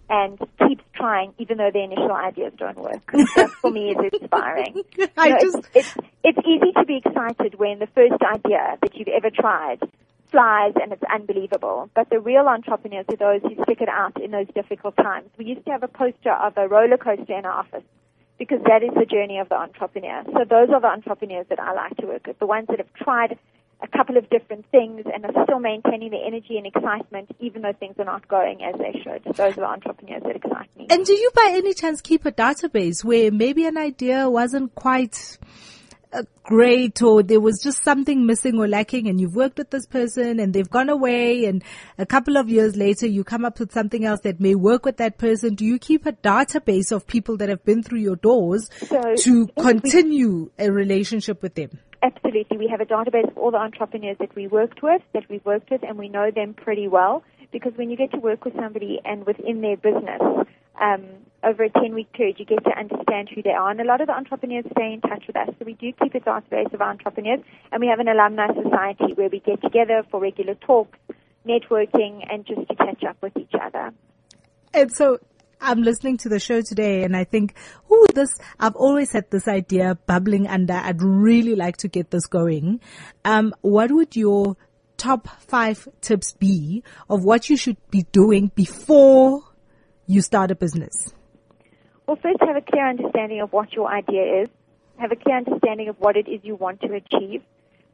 [0.09, 3.11] and keeps trying even though the initial ideas don't work.
[3.35, 4.81] that for me is inspiring.
[5.17, 8.77] I You know, just- it's, it's, it's easy to be excited when the first idea
[8.81, 9.79] that you've ever tried
[10.31, 11.89] flies and it's unbelievable.
[11.95, 15.29] But the real entrepreneurs are those who stick it out in those difficult times.
[15.37, 17.83] We used to have a poster of a roller coaster in our office
[18.37, 20.23] because that is the journey of the entrepreneur.
[20.25, 22.93] So those are the entrepreneurs that I like to work with, the ones that have
[22.93, 23.37] tried
[23.81, 27.73] a couple of different things and are still maintaining the energy and excitement even though
[27.73, 29.23] things are not going as they should.
[29.35, 30.87] Those are the entrepreneurs that excite me.
[30.89, 35.37] And do you by any chance keep a database where maybe an idea wasn't quite
[36.43, 40.39] great or there was just something missing or lacking and you've worked with this person
[40.39, 41.63] and they've gone away and
[41.97, 44.97] a couple of years later you come up with something else that may work with
[44.97, 45.55] that person?
[45.55, 49.39] Do you keep a database of people that have been through your doors So, to
[49.39, 51.71] yes, we- continue a relationship with them?
[52.03, 52.57] Absolutely.
[52.57, 55.71] We have a database of all the entrepreneurs that we worked with, that we've worked
[55.71, 58.99] with, and we know them pretty well because when you get to work with somebody
[59.05, 60.21] and within their business,
[60.81, 61.05] um,
[61.43, 63.69] over a 10 week period, you get to understand who they are.
[63.69, 65.49] And a lot of the entrepreneurs stay in touch with us.
[65.59, 69.13] So we do keep a database of our entrepreneurs, and we have an alumni society
[69.13, 70.97] where we get together for regular talks,
[71.47, 73.91] networking, and just to catch up with each other.
[74.73, 75.19] And so
[75.61, 77.55] I'm listening to the show today and I think,
[77.89, 80.73] oh, this, I've always had this idea bubbling under.
[80.73, 82.81] I'd really like to get this going.
[83.23, 84.57] Um, what would your
[84.97, 89.43] top five tips be of what you should be doing before
[90.07, 91.13] you start a business?
[92.07, 94.49] Well, first have a clear understanding of what your idea is.
[94.97, 97.41] Have a clear understanding of what it is you want to achieve.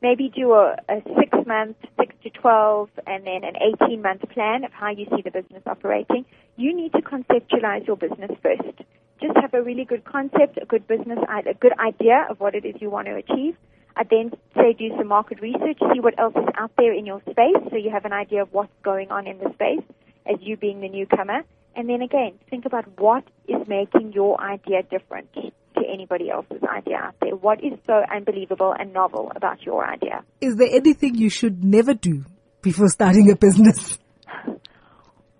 [0.01, 4.63] Maybe do a, a six month, six to 12, and then an 18 month plan
[4.63, 6.25] of how you see the business operating.
[6.57, 8.81] You need to conceptualize your business first.
[9.21, 12.65] Just have a really good concept, a good business, a good idea of what it
[12.65, 13.55] is you want to achieve.
[13.95, 17.21] I then say do some market research, see what else is out there in your
[17.29, 19.83] space, so you have an idea of what's going on in the space
[20.25, 21.43] as you being the newcomer.
[21.75, 25.51] And then again, think about what is making your idea different to
[25.91, 27.35] anybody else's idea out there.
[27.35, 30.23] What is so unbelievable and novel about your idea?
[30.41, 32.25] Is there anything you should never do
[32.61, 33.97] before starting a business?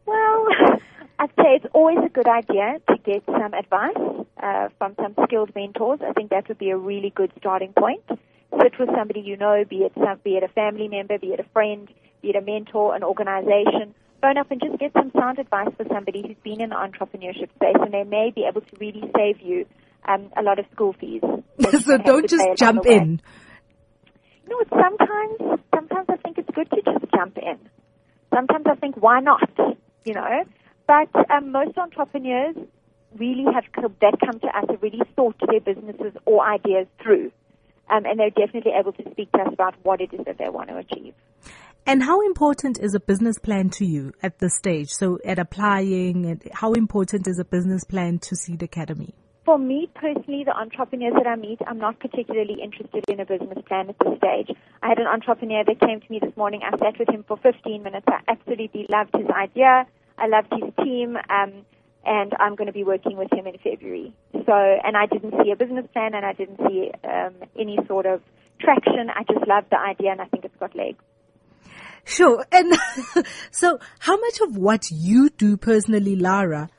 [0.06, 0.48] Well,
[1.20, 5.54] I'd say it's always a good idea to get some advice uh, from some skilled
[5.56, 6.00] mentors.
[6.02, 8.04] I think that would be a really good starting point.
[8.10, 11.40] Sit with somebody you know, be it some, be it a family member, be it
[11.40, 11.88] a friend,
[12.22, 13.94] be it a mentor, an organization.
[14.22, 17.50] Phone up and just get some sound advice for somebody who's been in the entrepreneurship
[17.56, 19.66] space, and they may be able to really save you
[20.08, 21.22] um, a lot of school fees.
[21.82, 23.20] so don't just jump in.
[24.44, 27.58] You know, sometimes, sometimes I think it's good to just jump in.
[28.34, 29.50] Sometimes I think, why not?
[30.06, 30.44] You know,
[30.88, 32.56] but um, most entrepreneurs
[33.18, 37.32] really have come, that come to us have really thought their businesses or ideas through,
[37.90, 40.50] um, and they're definitely able to speak to us about what it is that they
[40.50, 41.14] want to achieve.
[41.86, 44.90] And how important is a business plan to you at this stage?
[44.92, 49.16] So at applying, how important is a business plan to Seed Academy?
[49.44, 53.58] For me personally, the entrepreneurs that I meet, I'm not particularly interested in a business
[53.68, 54.56] plan at this stage.
[54.84, 56.62] I had an entrepreneur that came to me this morning.
[56.64, 58.06] I sat with him for 15 minutes.
[58.08, 59.88] I absolutely loved his idea.
[60.20, 61.18] I loved his team.
[61.30, 61.66] Um,
[62.06, 64.14] and I'm going to be working with him in February.
[64.34, 68.06] So, and I didn't see a business plan and I didn't see um, any sort
[68.06, 68.22] of
[68.60, 69.10] traction.
[69.10, 71.04] I just loved the idea and I think it's got legs.
[72.06, 72.45] Sure.
[72.52, 72.74] And
[73.52, 76.70] so how much of what you do personally, Lara,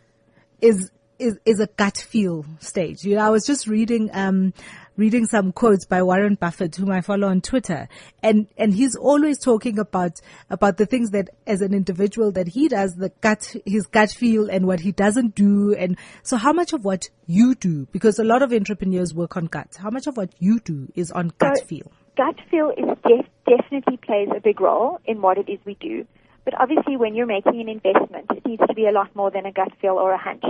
[0.61, 3.05] is is is a gut feel stage.
[3.05, 4.53] You know, I was just reading um
[4.97, 7.89] reading some quotes by Warren Buffett, whom I follow on Twitter,
[8.23, 10.21] and and he's always talking about
[10.51, 14.51] about the things that as an individual that he does, the gut his gut feel
[14.51, 18.25] and what he doesn't do, and so how much of what you do, because a
[18.25, 21.59] lot of entrepreneurs work on gut, how much of what you do is on gut
[21.59, 21.93] So- feel?
[22.17, 26.07] gut feel is def- definitely plays a big role in what it is we do.
[26.45, 29.47] But obviously, when you're making an investment, it needs to be a lot more than
[29.47, 30.45] a gut feel or a hunch.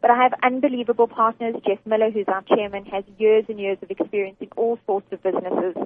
[0.00, 1.54] But I have unbelievable partners.
[1.66, 5.22] Jeff Miller, who's our chairman, has years and years of experience in all sorts of
[5.22, 5.76] businesses,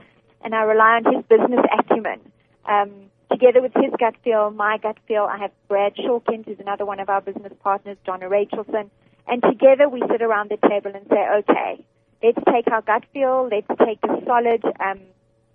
[0.43, 2.21] and I rely on his business acumen.
[2.67, 2.91] Um,
[3.31, 7.01] together with his gut feel, my gut feel, I have Brad Shawkins, who's another one
[7.01, 8.91] of our business partners, Donna Rachelson,
[9.27, 11.85] and together we sit around the table and say, okay,
[12.23, 15.01] let's take our gut feel, let's take the solid um,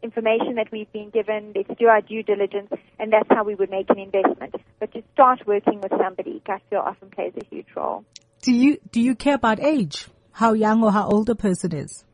[0.05, 3.69] information that we've been given, let's do our due diligence, and that's how we would
[3.69, 4.55] make an investment.
[4.79, 8.05] But to start working with somebody, gut feel often plays a huge role.
[8.41, 10.07] Do you do you care about age?
[10.31, 12.05] How young or how old a person is?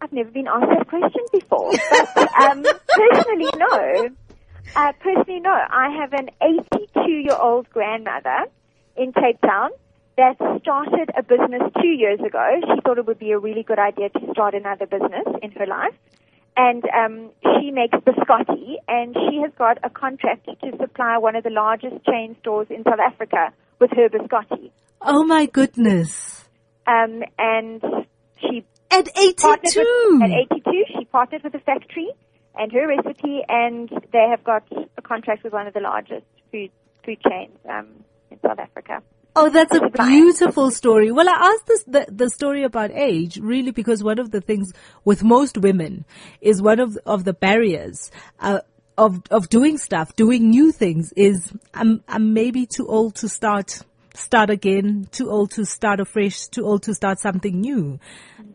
[0.00, 1.72] I've never been asked that question before,
[2.14, 4.08] but um, personally, no.
[4.74, 5.50] Uh, personally, no.
[5.84, 8.46] I have an 82-year-old grandmother
[8.96, 9.70] in Cape Town
[10.16, 12.60] that started a business two years ago.
[12.74, 15.66] She thought it would be a really good idea to start another business in her
[15.66, 15.94] life.
[16.56, 17.30] And um,
[17.60, 22.04] she makes biscotti, and she has got a contract to supply one of the largest
[22.06, 24.70] chain stores in South Africa with her biscotti.
[25.02, 26.48] Oh my goodness!
[26.86, 27.82] Um, and
[28.40, 30.18] she At eighty-two.
[30.20, 32.08] with, at 82, she partnered with a factory
[32.58, 34.64] and her recipe, and they have got
[34.96, 36.70] a contract with one of the largest food
[37.04, 37.86] food chains um,
[38.30, 39.02] in South Africa.
[39.38, 41.12] Oh, that's a beautiful story.
[41.12, 44.72] Well, I asked this, the, the story about age really because one of the things
[45.04, 46.06] with most women
[46.40, 48.10] is one of, of the barriers,
[48.40, 48.60] uh,
[48.96, 53.82] of, of doing stuff, doing new things is I'm, I'm maybe too old to start,
[54.14, 58.00] start again, too old to start afresh, too old to start something new.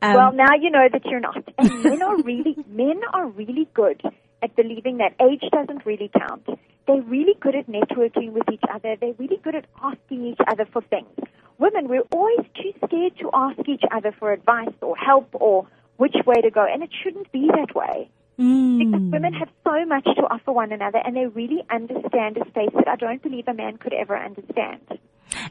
[0.01, 1.43] Um, well, now you know that you're not.
[1.59, 4.01] And men are really men are really good
[4.41, 6.47] at believing that age doesn't really count.
[6.91, 8.97] They're really good at networking with each other.
[8.99, 11.07] They're really good at asking each other for things.
[11.57, 16.15] Women, we're always too scared to ask each other for advice or help or which
[16.25, 18.09] way to go, and it shouldn't be that way.
[18.35, 19.11] Because mm.
[19.11, 22.89] women have so much to offer one another, and they really understand a space that
[22.89, 24.81] I don't believe a man could ever understand.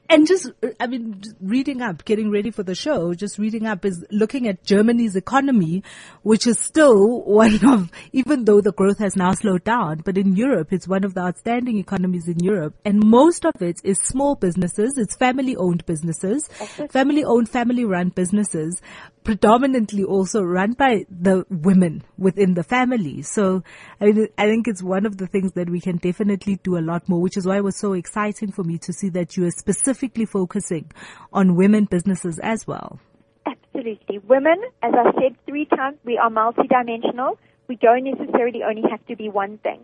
[0.09, 4.05] And just, I mean, reading up, getting ready for the show, just reading up is
[4.11, 5.83] looking at Germany's economy,
[6.23, 10.37] which is still one of, even though the growth has now slowed down, but in
[10.37, 12.75] Europe, it's one of the outstanding economies in Europe.
[12.85, 16.49] And most of it is small businesses, it's family owned businesses,
[16.91, 18.81] family owned, family run businesses,
[19.25, 23.23] predominantly also run by the women within the family.
[23.23, 23.63] So
[24.01, 26.81] I, mean, I think it's one of the things that we can definitely do a
[26.81, 29.47] lot more, which is why it was so exciting for me to see that you
[29.47, 30.91] are specifically focusing
[31.33, 32.99] on women businesses as well.
[33.47, 34.19] Absolutely.
[34.19, 37.37] Women, as I said three times, we are multidimensional.
[37.69, 39.81] We don't necessarily only have to be one thing.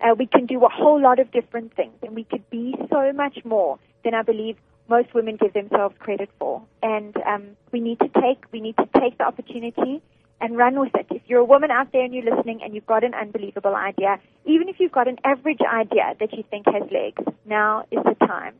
[0.00, 3.12] Uh, we can do a whole lot of different things, and we could be so
[3.12, 4.56] much more than I believe
[4.90, 6.62] most women give themselves credit for.
[6.82, 10.02] And um, we need to take we need to take the opportunity
[10.40, 11.06] and run with it.
[11.10, 14.18] If you're a woman out there and you're listening and you've got an unbelievable idea,
[14.44, 18.26] even if you've got an average idea that you think has legs, now is the
[18.26, 18.54] time.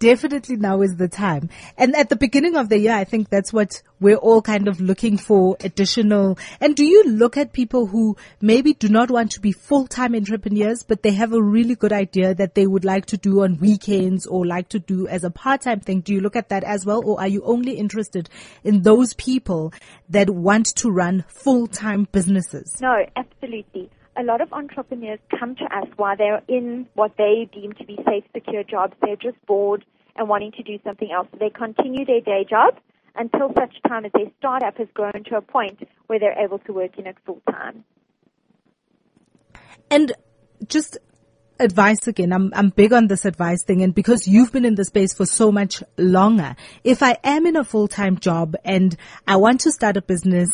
[0.00, 1.50] Definitely now is the time.
[1.76, 4.80] And at the beginning of the year, I think that's what we're all kind of
[4.80, 6.38] looking for additional.
[6.58, 10.84] And do you look at people who maybe do not want to be full-time entrepreneurs,
[10.84, 14.26] but they have a really good idea that they would like to do on weekends
[14.26, 16.00] or like to do as a part-time thing?
[16.00, 17.02] Do you look at that as well?
[17.04, 18.30] Or are you only interested
[18.64, 19.70] in those people
[20.08, 22.74] that want to run full-time businesses?
[22.80, 23.90] No, absolutely.
[24.16, 27.96] A lot of entrepreneurs come to us while they're in what they deem to be
[28.06, 28.94] safe, secure jobs.
[29.00, 29.84] They're just bored
[30.16, 31.28] and wanting to do something else.
[31.32, 32.78] So they continue their day job
[33.14, 36.72] until such time as their startup has grown to a point where they're able to
[36.72, 37.84] work in it full time.
[39.90, 40.12] And
[40.66, 40.98] just
[41.60, 42.32] advice again.
[42.32, 43.82] I'm, I'm big on this advice thing.
[43.82, 47.56] And because you've been in the space for so much longer, if I am in
[47.56, 48.96] a full-time job and
[49.26, 50.50] I want to start a business,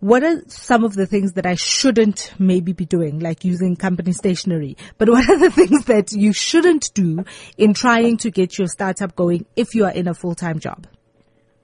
[0.00, 4.12] what are some of the things that I shouldn't maybe be doing, like using company
[4.12, 4.76] stationery?
[4.98, 7.24] But what are the things that you shouldn't do
[7.56, 10.86] in trying to get your startup going if you are in a full-time job?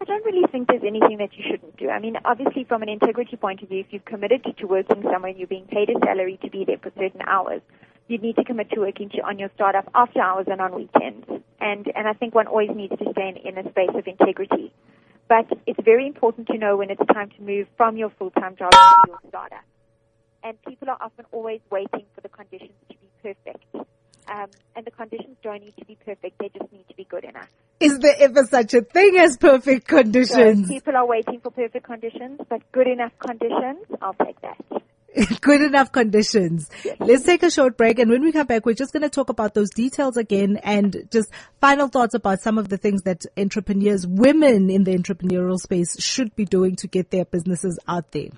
[0.01, 1.89] I don't really think there's anything that you shouldn't do.
[1.89, 5.03] I mean, obviously, from an integrity point of view, if you've committed to, to working
[5.03, 7.62] somewhere and you're being paid a salary to be there for certain hours,
[8.09, 11.27] you need to commit to working to, on your startup after hours and on weekends.
[11.61, 14.73] And and I think one always needs to stay in, in a space of integrity.
[15.29, 18.73] But it's very important to know when it's time to move from your full-time job
[18.73, 19.65] to your startup.
[20.45, 23.65] And people are often always waiting for the conditions to be perfect.
[24.29, 27.25] Um, and the conditions don't need to be perfect; they just need to be good
[27.25, 27.49] enough.
[27.81, 30.69] Is there ever such a thing as perfect So conditions?
[30.69, 34.57] people are waiting for perfect conditions, but good enough conditions, I'll take that.
[35.41, 36.71] Good enough conditions.
[36.99, 39.29] Let's take a short break and when we come back, we're just going to talk
[39.29, 44.07] about those details again and just final thoughts about some of the things that entrepreneurs,
[44.07, 48.31] women in the entrepreneurial space should be doing to get their businesses out there.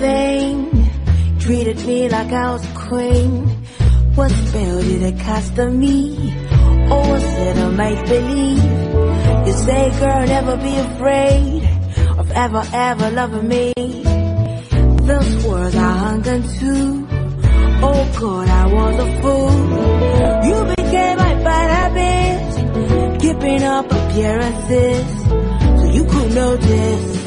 [0.00, 3.46] Treated me like I was a queen.
[4.14, 6.32] What spell did it cast on me?
[6.90, 8.64] Or was it a make believe?
[9.46, 11.64] You say, girl, never be afraid
[12.18, 13.72] of ever, ever loving me.
[15.04, 16.42] Those words I hung on.
[17.82, 19.52] Oh God, I was a fool.
[20.48, 25.06] You became my bad habit, keeping up appearances
[25.78, 27.19] so you could notice.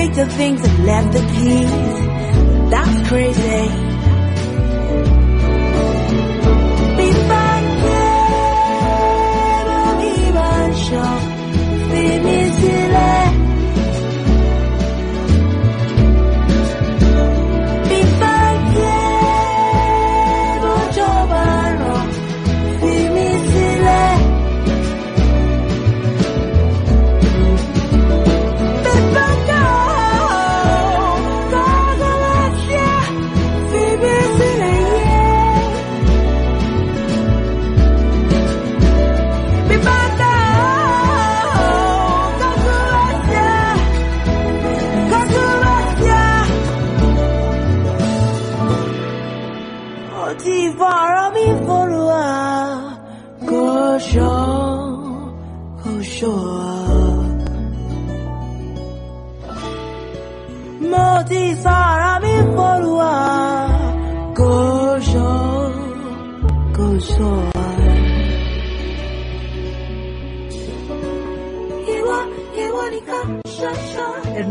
[0.00, 3.89] Picked the things and left the keys, that's crazy.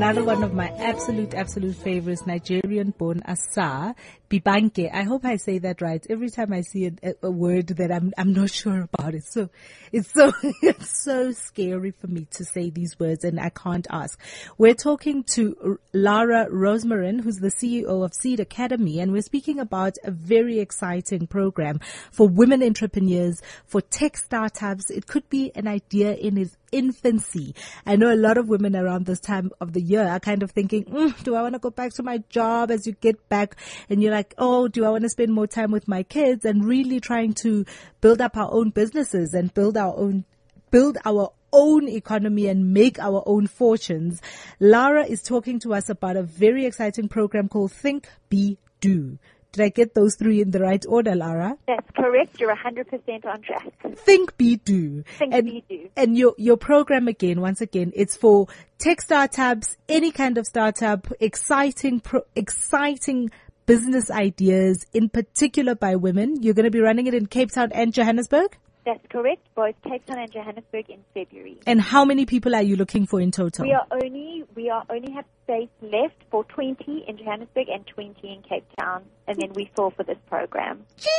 [0.10, 3.93] Another one of my absolute, absolute favorites, Nigerian born Asa
[4.28, 4.89] Bibanke.
[4.91, 6.03] I hope I say that right.
[6.10, 9.24] Every time I see a, a, word that I'm, I'm not sure about it.
[9.26, 9.51] So
[9.91, 10.34] it's so,
[10.64, 14.20] it's so scary for me to say these words and I can't ask.
[14.57, 19.93] We're talking to Lara Rosemarin, who's the CEO of Seed Academy, and we're speaking about
[20.03, 21.82] a very exciting program
[22.12, 24.89] for women entrepreneurs, for tech startups.
[24.89, 27.56] It could be an idea in its infancy.
[27.86, 30.52] I know a lot of women around this time of the year are kind of
[30.52, 33.56] thinking, mm, do I want to go back to my job as you get back
[33.90, 36.66] and you're like, oh, do I want to spend more time with my kids and
[36.66, 37.66] really trying to
[38.02, 40.26] build up our own businesses and build our own
[40.72, 44.22] build our own economy and make our own fortunes.
[44.60, 49.18] Lara is talking to us about a very exciting program called Think, Be, Do.
[49.52, 51.58] Did I get those three in the right order, Lara?
[51.68, 52.39] That's correct.
[52.39, 53.97] You're 100% on track.
[53.97, 55.04] Think, Be, Do.
[55.18, 55.89] Think, and, Be, Do.
[55.97, 58.47] And your, your program again, once again, it's for
[58.78, 63.32] tech startups, any kind of startup, exciting, pro, exciting
[63.66, 66.41] business ideas, in particular by women.
[66.41, 68.56] You're going to be running it in Cape Town and Johannesburg?
[68.90, 69.46] That's correct.
[69.56, 71.60] Both Cape Town and Johannesburg in February.
[71.68, 73.64] And how many people are you looking for in total?
[73.66, 78.16] We are only we are only have space left for 20 in Johannesburg and 20
[78.24, 80.80] in Cape Town, and then we fill for this program.
[80.98, 81.10] Gee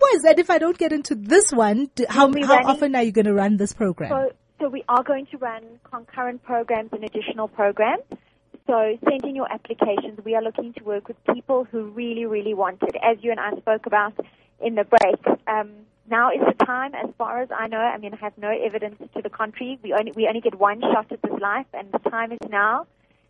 [0.00, 0.24] whiz.
[0.24, 3.02] And if I don't get into this one, d- how, We'll how running- often are
[3.04, 4.10] you going to run this program?
[4.10, 8.02] So so we are going to run concurrent programs and additional programs.
[8.66, 10.18] So send in your applications.
[10.24, 12.96] We are looking to work with people who really, really want it.
[13.08, 14.14] As you and I spoke about
[14.60, 15.70] in the break, um,
[16.10, 17.78] now is the time, as far as I know.
[17.78, 19.78] I mean, I have no evidence to the contrary.
[19.82, 22.86] We only, we only get one shot at this life, and the time is now.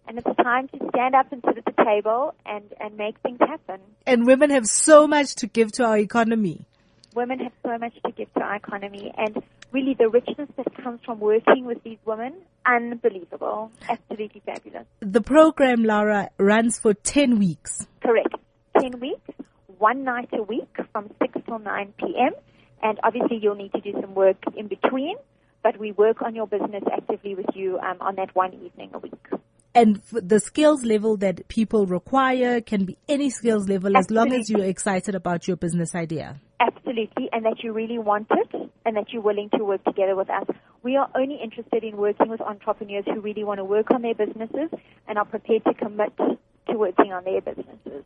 [0.07, 3.39] And it's time to stand up and sit at the table and, and make things
[3.41, 3.81] happen.
[4.07, 6.67] And women have so much to give to our economy.
[7.15, 11.01] Women have so much to give to our economy, and really the richness that comes
[11.05, 12.35] from working with these women,
[12.67, 13.71] unbelievable.
[13.89, 14.85] Absolutely fabulous.
[15.01, 17.87] The program, Laura, runs for 10 weeks.
[18.03, 18.35] Correct.
[18.81, 19.31] 10 weeks,
[19.79, 22.33] one night a week from 6 till 9 p.m.
[22.85, 25.17] And obviously you'll need to do some work in between,
[25.63, 28.99] but we work on your business actively with you um, on that one evening a
[28.99, 29.27] week.
[29.75, 34.49] And the skills level that people require can be any skills level as long as
[34.49, 36.41] you're excited about your business idea.
[36.61, 40.31] Absolutely, and that you really want it and that you're willing to work together with
[40.31, 40.47] us.
[40.83, 44.15] We are only interested in working with entrepreneurs who really want to work on their
[44.15, 44.71] businesses
[45.09, 46.13] and are prepared to commit
[46.69, 48.05] to working on their businesses.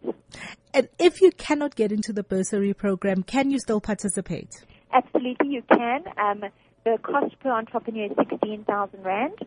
[0.74, 4.50] And if you cannot get into the bursary program, can you still participate?
[4.92, 6.04] Absolutely, you can.
[6.16, 6.44] Um,
[6.84, 9.38] the cost per entrepreneur is 16,000 Rand.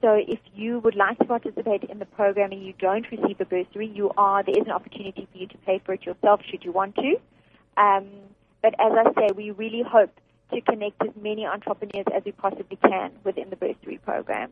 [0.00, 3.44] So if you would like to participate in the program and you don't receive a
[3.44, 6.64] bursary, you are, there is an opportunity for you to pay for it yourself should
[6.64, 7.16] you want to.
[7.76, 8.06] Um,
[8.62, 10.12] but as I say, we really hope
[10.52, 14.50] to connect as many entrepreneurs as we possibly can within the bursary program.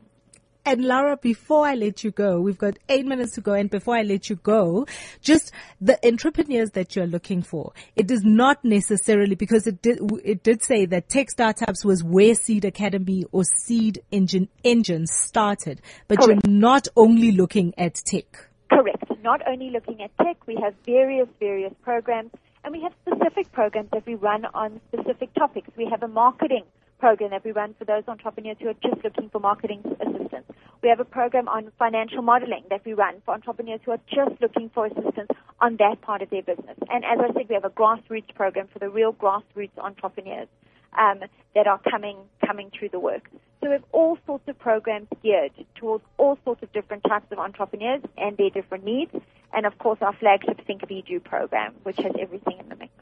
[0.66, 3.52] And Laura, before I let you go, we've got eight minutes to go.
[3.52, 4.86] And before I let you go,
[5.20, 7.72] just the entrepreneurs that you're looking for.
[7.94, 12.34] It is not necessarily because it did, it did say that tech startups was where
[12.34, 16.40] Seed Academy or Seed Engine Engine started, but Correct.
[16.44, 18.48] you're not only looking at tech.
[18.68, 19.04] Correct.
[19.22, 22.32] Not only looking at tech, we have various, various programs,
[22.64, 25.68] and we have specific programs that we run on specific topics.
[25.76, 26.64] We have a marketing
[26.98, 30.46] program that we run for those entrepreneurs who are just looking for marketing assistance.
[30.82, 34.40] We have a program on financial modeling that we run for entrepreneurs who are just
[34.40, 35.30] looking for assistance
[35.60, 36.76] on that part of their business.
[36.90, 40.48] And as I said, we have a grassroots program for the real grassroots entrepreneurs
[40.98, 41.20] um,
[41.54, 43.28] that are coming coming through the work.
[43.60, 47.38] So we have all sorts of programs geared towards all sorts of different types of
[47.38, 49.12] entrepreneurs and their different needs.
[49.52, 52.92] And of course, our flagship Think Be Do program, which has everything in the mix.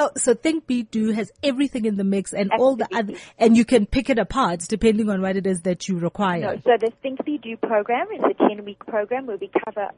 [0.00, 3.56] Oh, so Think Be Do has everything in the mix and all the other, and
[3.56, 6.40] you can pick it apart depending on what it is that you require.
[6.40, 9.88] No, so the Think Be Do program is a 10 week program where we cover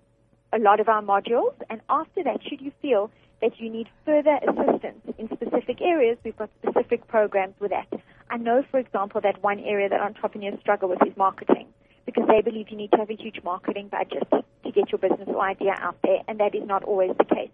[0.54, 1.52] a lot of our modules.
[1.68, 3.10] And after that, should you feel
[3.42, 7.88] that you need further assistance in specific areas, we've got specific programs with that.
[8.30, 11.68] I know, for example, that one area that entrepreneurs struggle with is marketing
[12.06, 15.28] because they believe you need to have a huge marketing budget to get your business
[15.28, 17.50] or idea out there, and that is not always the case.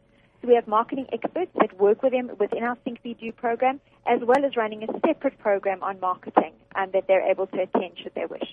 [0.46, 4.20] We have marketing experts that work with them within our Think Be Do program, as
[4.22, 8.14] well as running a separate program on marketing um, that they're able to attend should
[8.14, 8.44] they wish.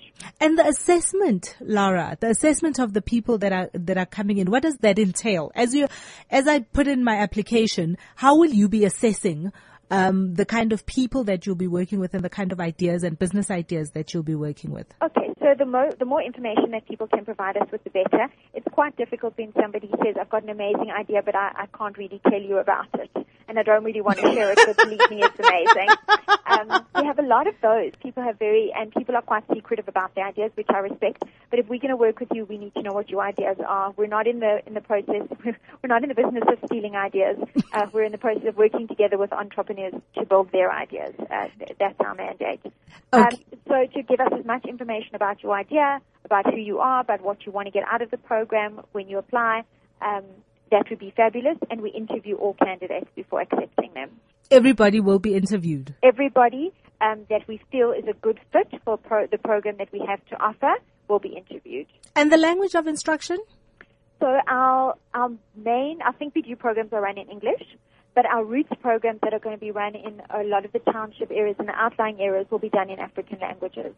[0.42, 4.50] And the assessment, Laura, the assessment of the people that are that are coming in,
[4.50, 5.52] what does that entail?
[5.54, 5.88] As you,
[6.32, 9.52] as I put in my application, how will you be assessing
[9.92, 13.04] um, the kind of people that you'll be working with and the kind of ideas
[13.04, 14.88] and business ideas that you'll be working with?
[15.02, 18.28] Okay, so the more the more information that people can provide us with, the better.
[18.54, 21.98] It's quite difficult when somebody says, "I've got an amazing idea, but I, I can't
[21.98, 23.12] really tell you about it,
[23.48, 25.98] and I don't really want to share it." But believe me, it's amazing.
[26.46, 27.92] Um, we have a lot of those.
[28.02, 31.24] People have very and people are quite secretive about their ideas, which I respect.
[31.50, 33.58] But if we're going to work with you, we need to know what your ideas
[33.66, 33.92] are.
[33.96, 35.28] We're not in the in the process.
[35.46, 37.38] We're not in the business of stealing ideas.
[37.74, 41.14] Uh, we're in the process of working together with entrepreneurs to build their ideas.
[41.20, 41.48] Uh,
[41.80, 42.62] that's our mandate.
[43.12, 43.38] Um, Okay.
[43.68, 47.22] so to give us as much information about your idea, about who you are, about
[47.22, 49.64] what you want to get out of the program when you apply,
[50.02, 50.24] um,
[50.74, 51.58] that would be fabulous.
[51.70, 54.10] And we interview all candidates before accepting them.
[54.50, 55.94] Everybody will be interviewed.
[56.04, 60.02] Everybody um, that we feel is a good fit for pro- the program that we
[60.08, 60.74] have to offer
[61.08, 61.88] will be interviewed.
[62.16, 63.38] And the language of instruction?
[64.20, 67.66] So our our main, I think we do programs are run in English,
[68.16, 70.80] but our roots programs that are going to be run in a lot of the
[70.80, 73.94] township areas and the outlying areas will be done in African languages.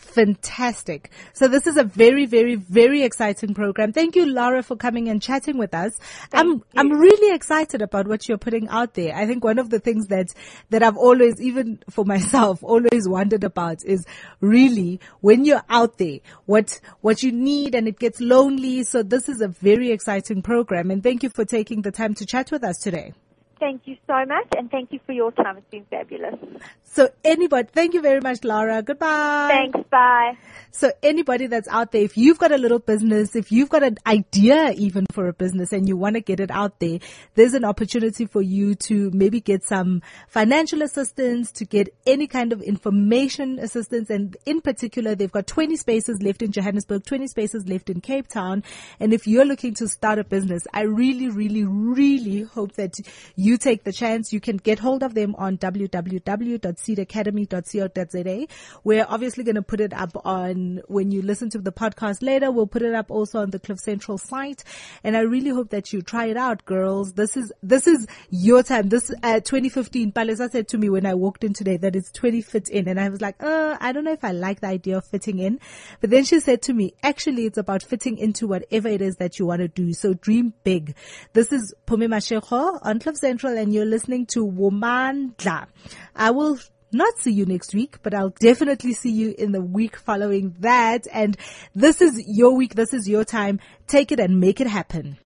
[0.00, 1.10] Fantastic.
[1.34, 3.92] So this is a very, very, very exciting program.
[3.92, 5.92] Thank you, Laura, for coming and chatting with us.
[6.32, 9.14] I'm, I'm really excited about what you're putting out there.
[9.14, 10.28] I think one of the things that,
[10.70, 14.04] that I've always, even for myself, always wondered about is
[14.40, 18.82] really when you're out there, what, what you need and it gets lonely.
[18.84, 22.26] So this is a very exciting program and thank you for taking the time to
[22.26, 23.12] chat with us today.
[23.60, 25.58] Thank you so much, and thank you for your time.
[25.58, 26.34] It's been fabulous.
[26.82, 28.82] So anybody, thank you very much, Laura.
[28.82, 29.48] Goodbye.
[29.50, 29.88] Thanks.
[29.90, 30.38] Bye.
[30.70, 33.98] So anybody that's out there, if you've got a little business, if you've got an
[34.06, 37.00] idea even for a business and you want to get it out there,
[37.34, 42.52] there's an opportunity for you to maybe get some financial assistance, to get any kind
[42.52, 44.08] of information assistance.
[44.08, 48.26] And in particular, they've got 20 spaces left in Johannesburg, 20 spaces left in Cape
[48.26, 48.64] Town.
[48.98, 52.94] And if you're looking to start a business, I really, really, really hope that
[53.36, 54.32] you take the chance.
[54.32, 58.46] You can get hold of them on www.seedacademy.co.za.
[58.84, 62.50] We're obviously going to put it up on when you listen to the podcast later.
[62.50, 64.64] We'll put it up also on the Cliff Central site.
[65.04, 67.14] And I really hope that you try it out, girls.
[67.14, 68.88] This is, this is your time.
[68.88, 72.42] This, uh, 2015, Palesa said to me when I walked in today that it's 20
[72.42, 72.88] fit in.
[72.88, 75.38] And I was like, uh, I don't know if I like the idea of fitting
[75.38, 75.60] in.
[76.00, 79.38] But then she said to me, actually, it's about fitting into whatever it is that
[79.38, 79.92] you want to do.
[79.92, 80.94] So dream big.
[81.32, 85.66] This is Pumi Mashego on Cliff Central and you're listening to Womandla.
[86.14, 86.58] I will
[86.92, 91.06] not see you next week, but I'll definitely see you in the week following that.
[91.10, 91.38] And
[91.74, 92.74] this is your week.
[92.74, 93.58] This is your time.
[93.86, 95.16] Take it and make it happen.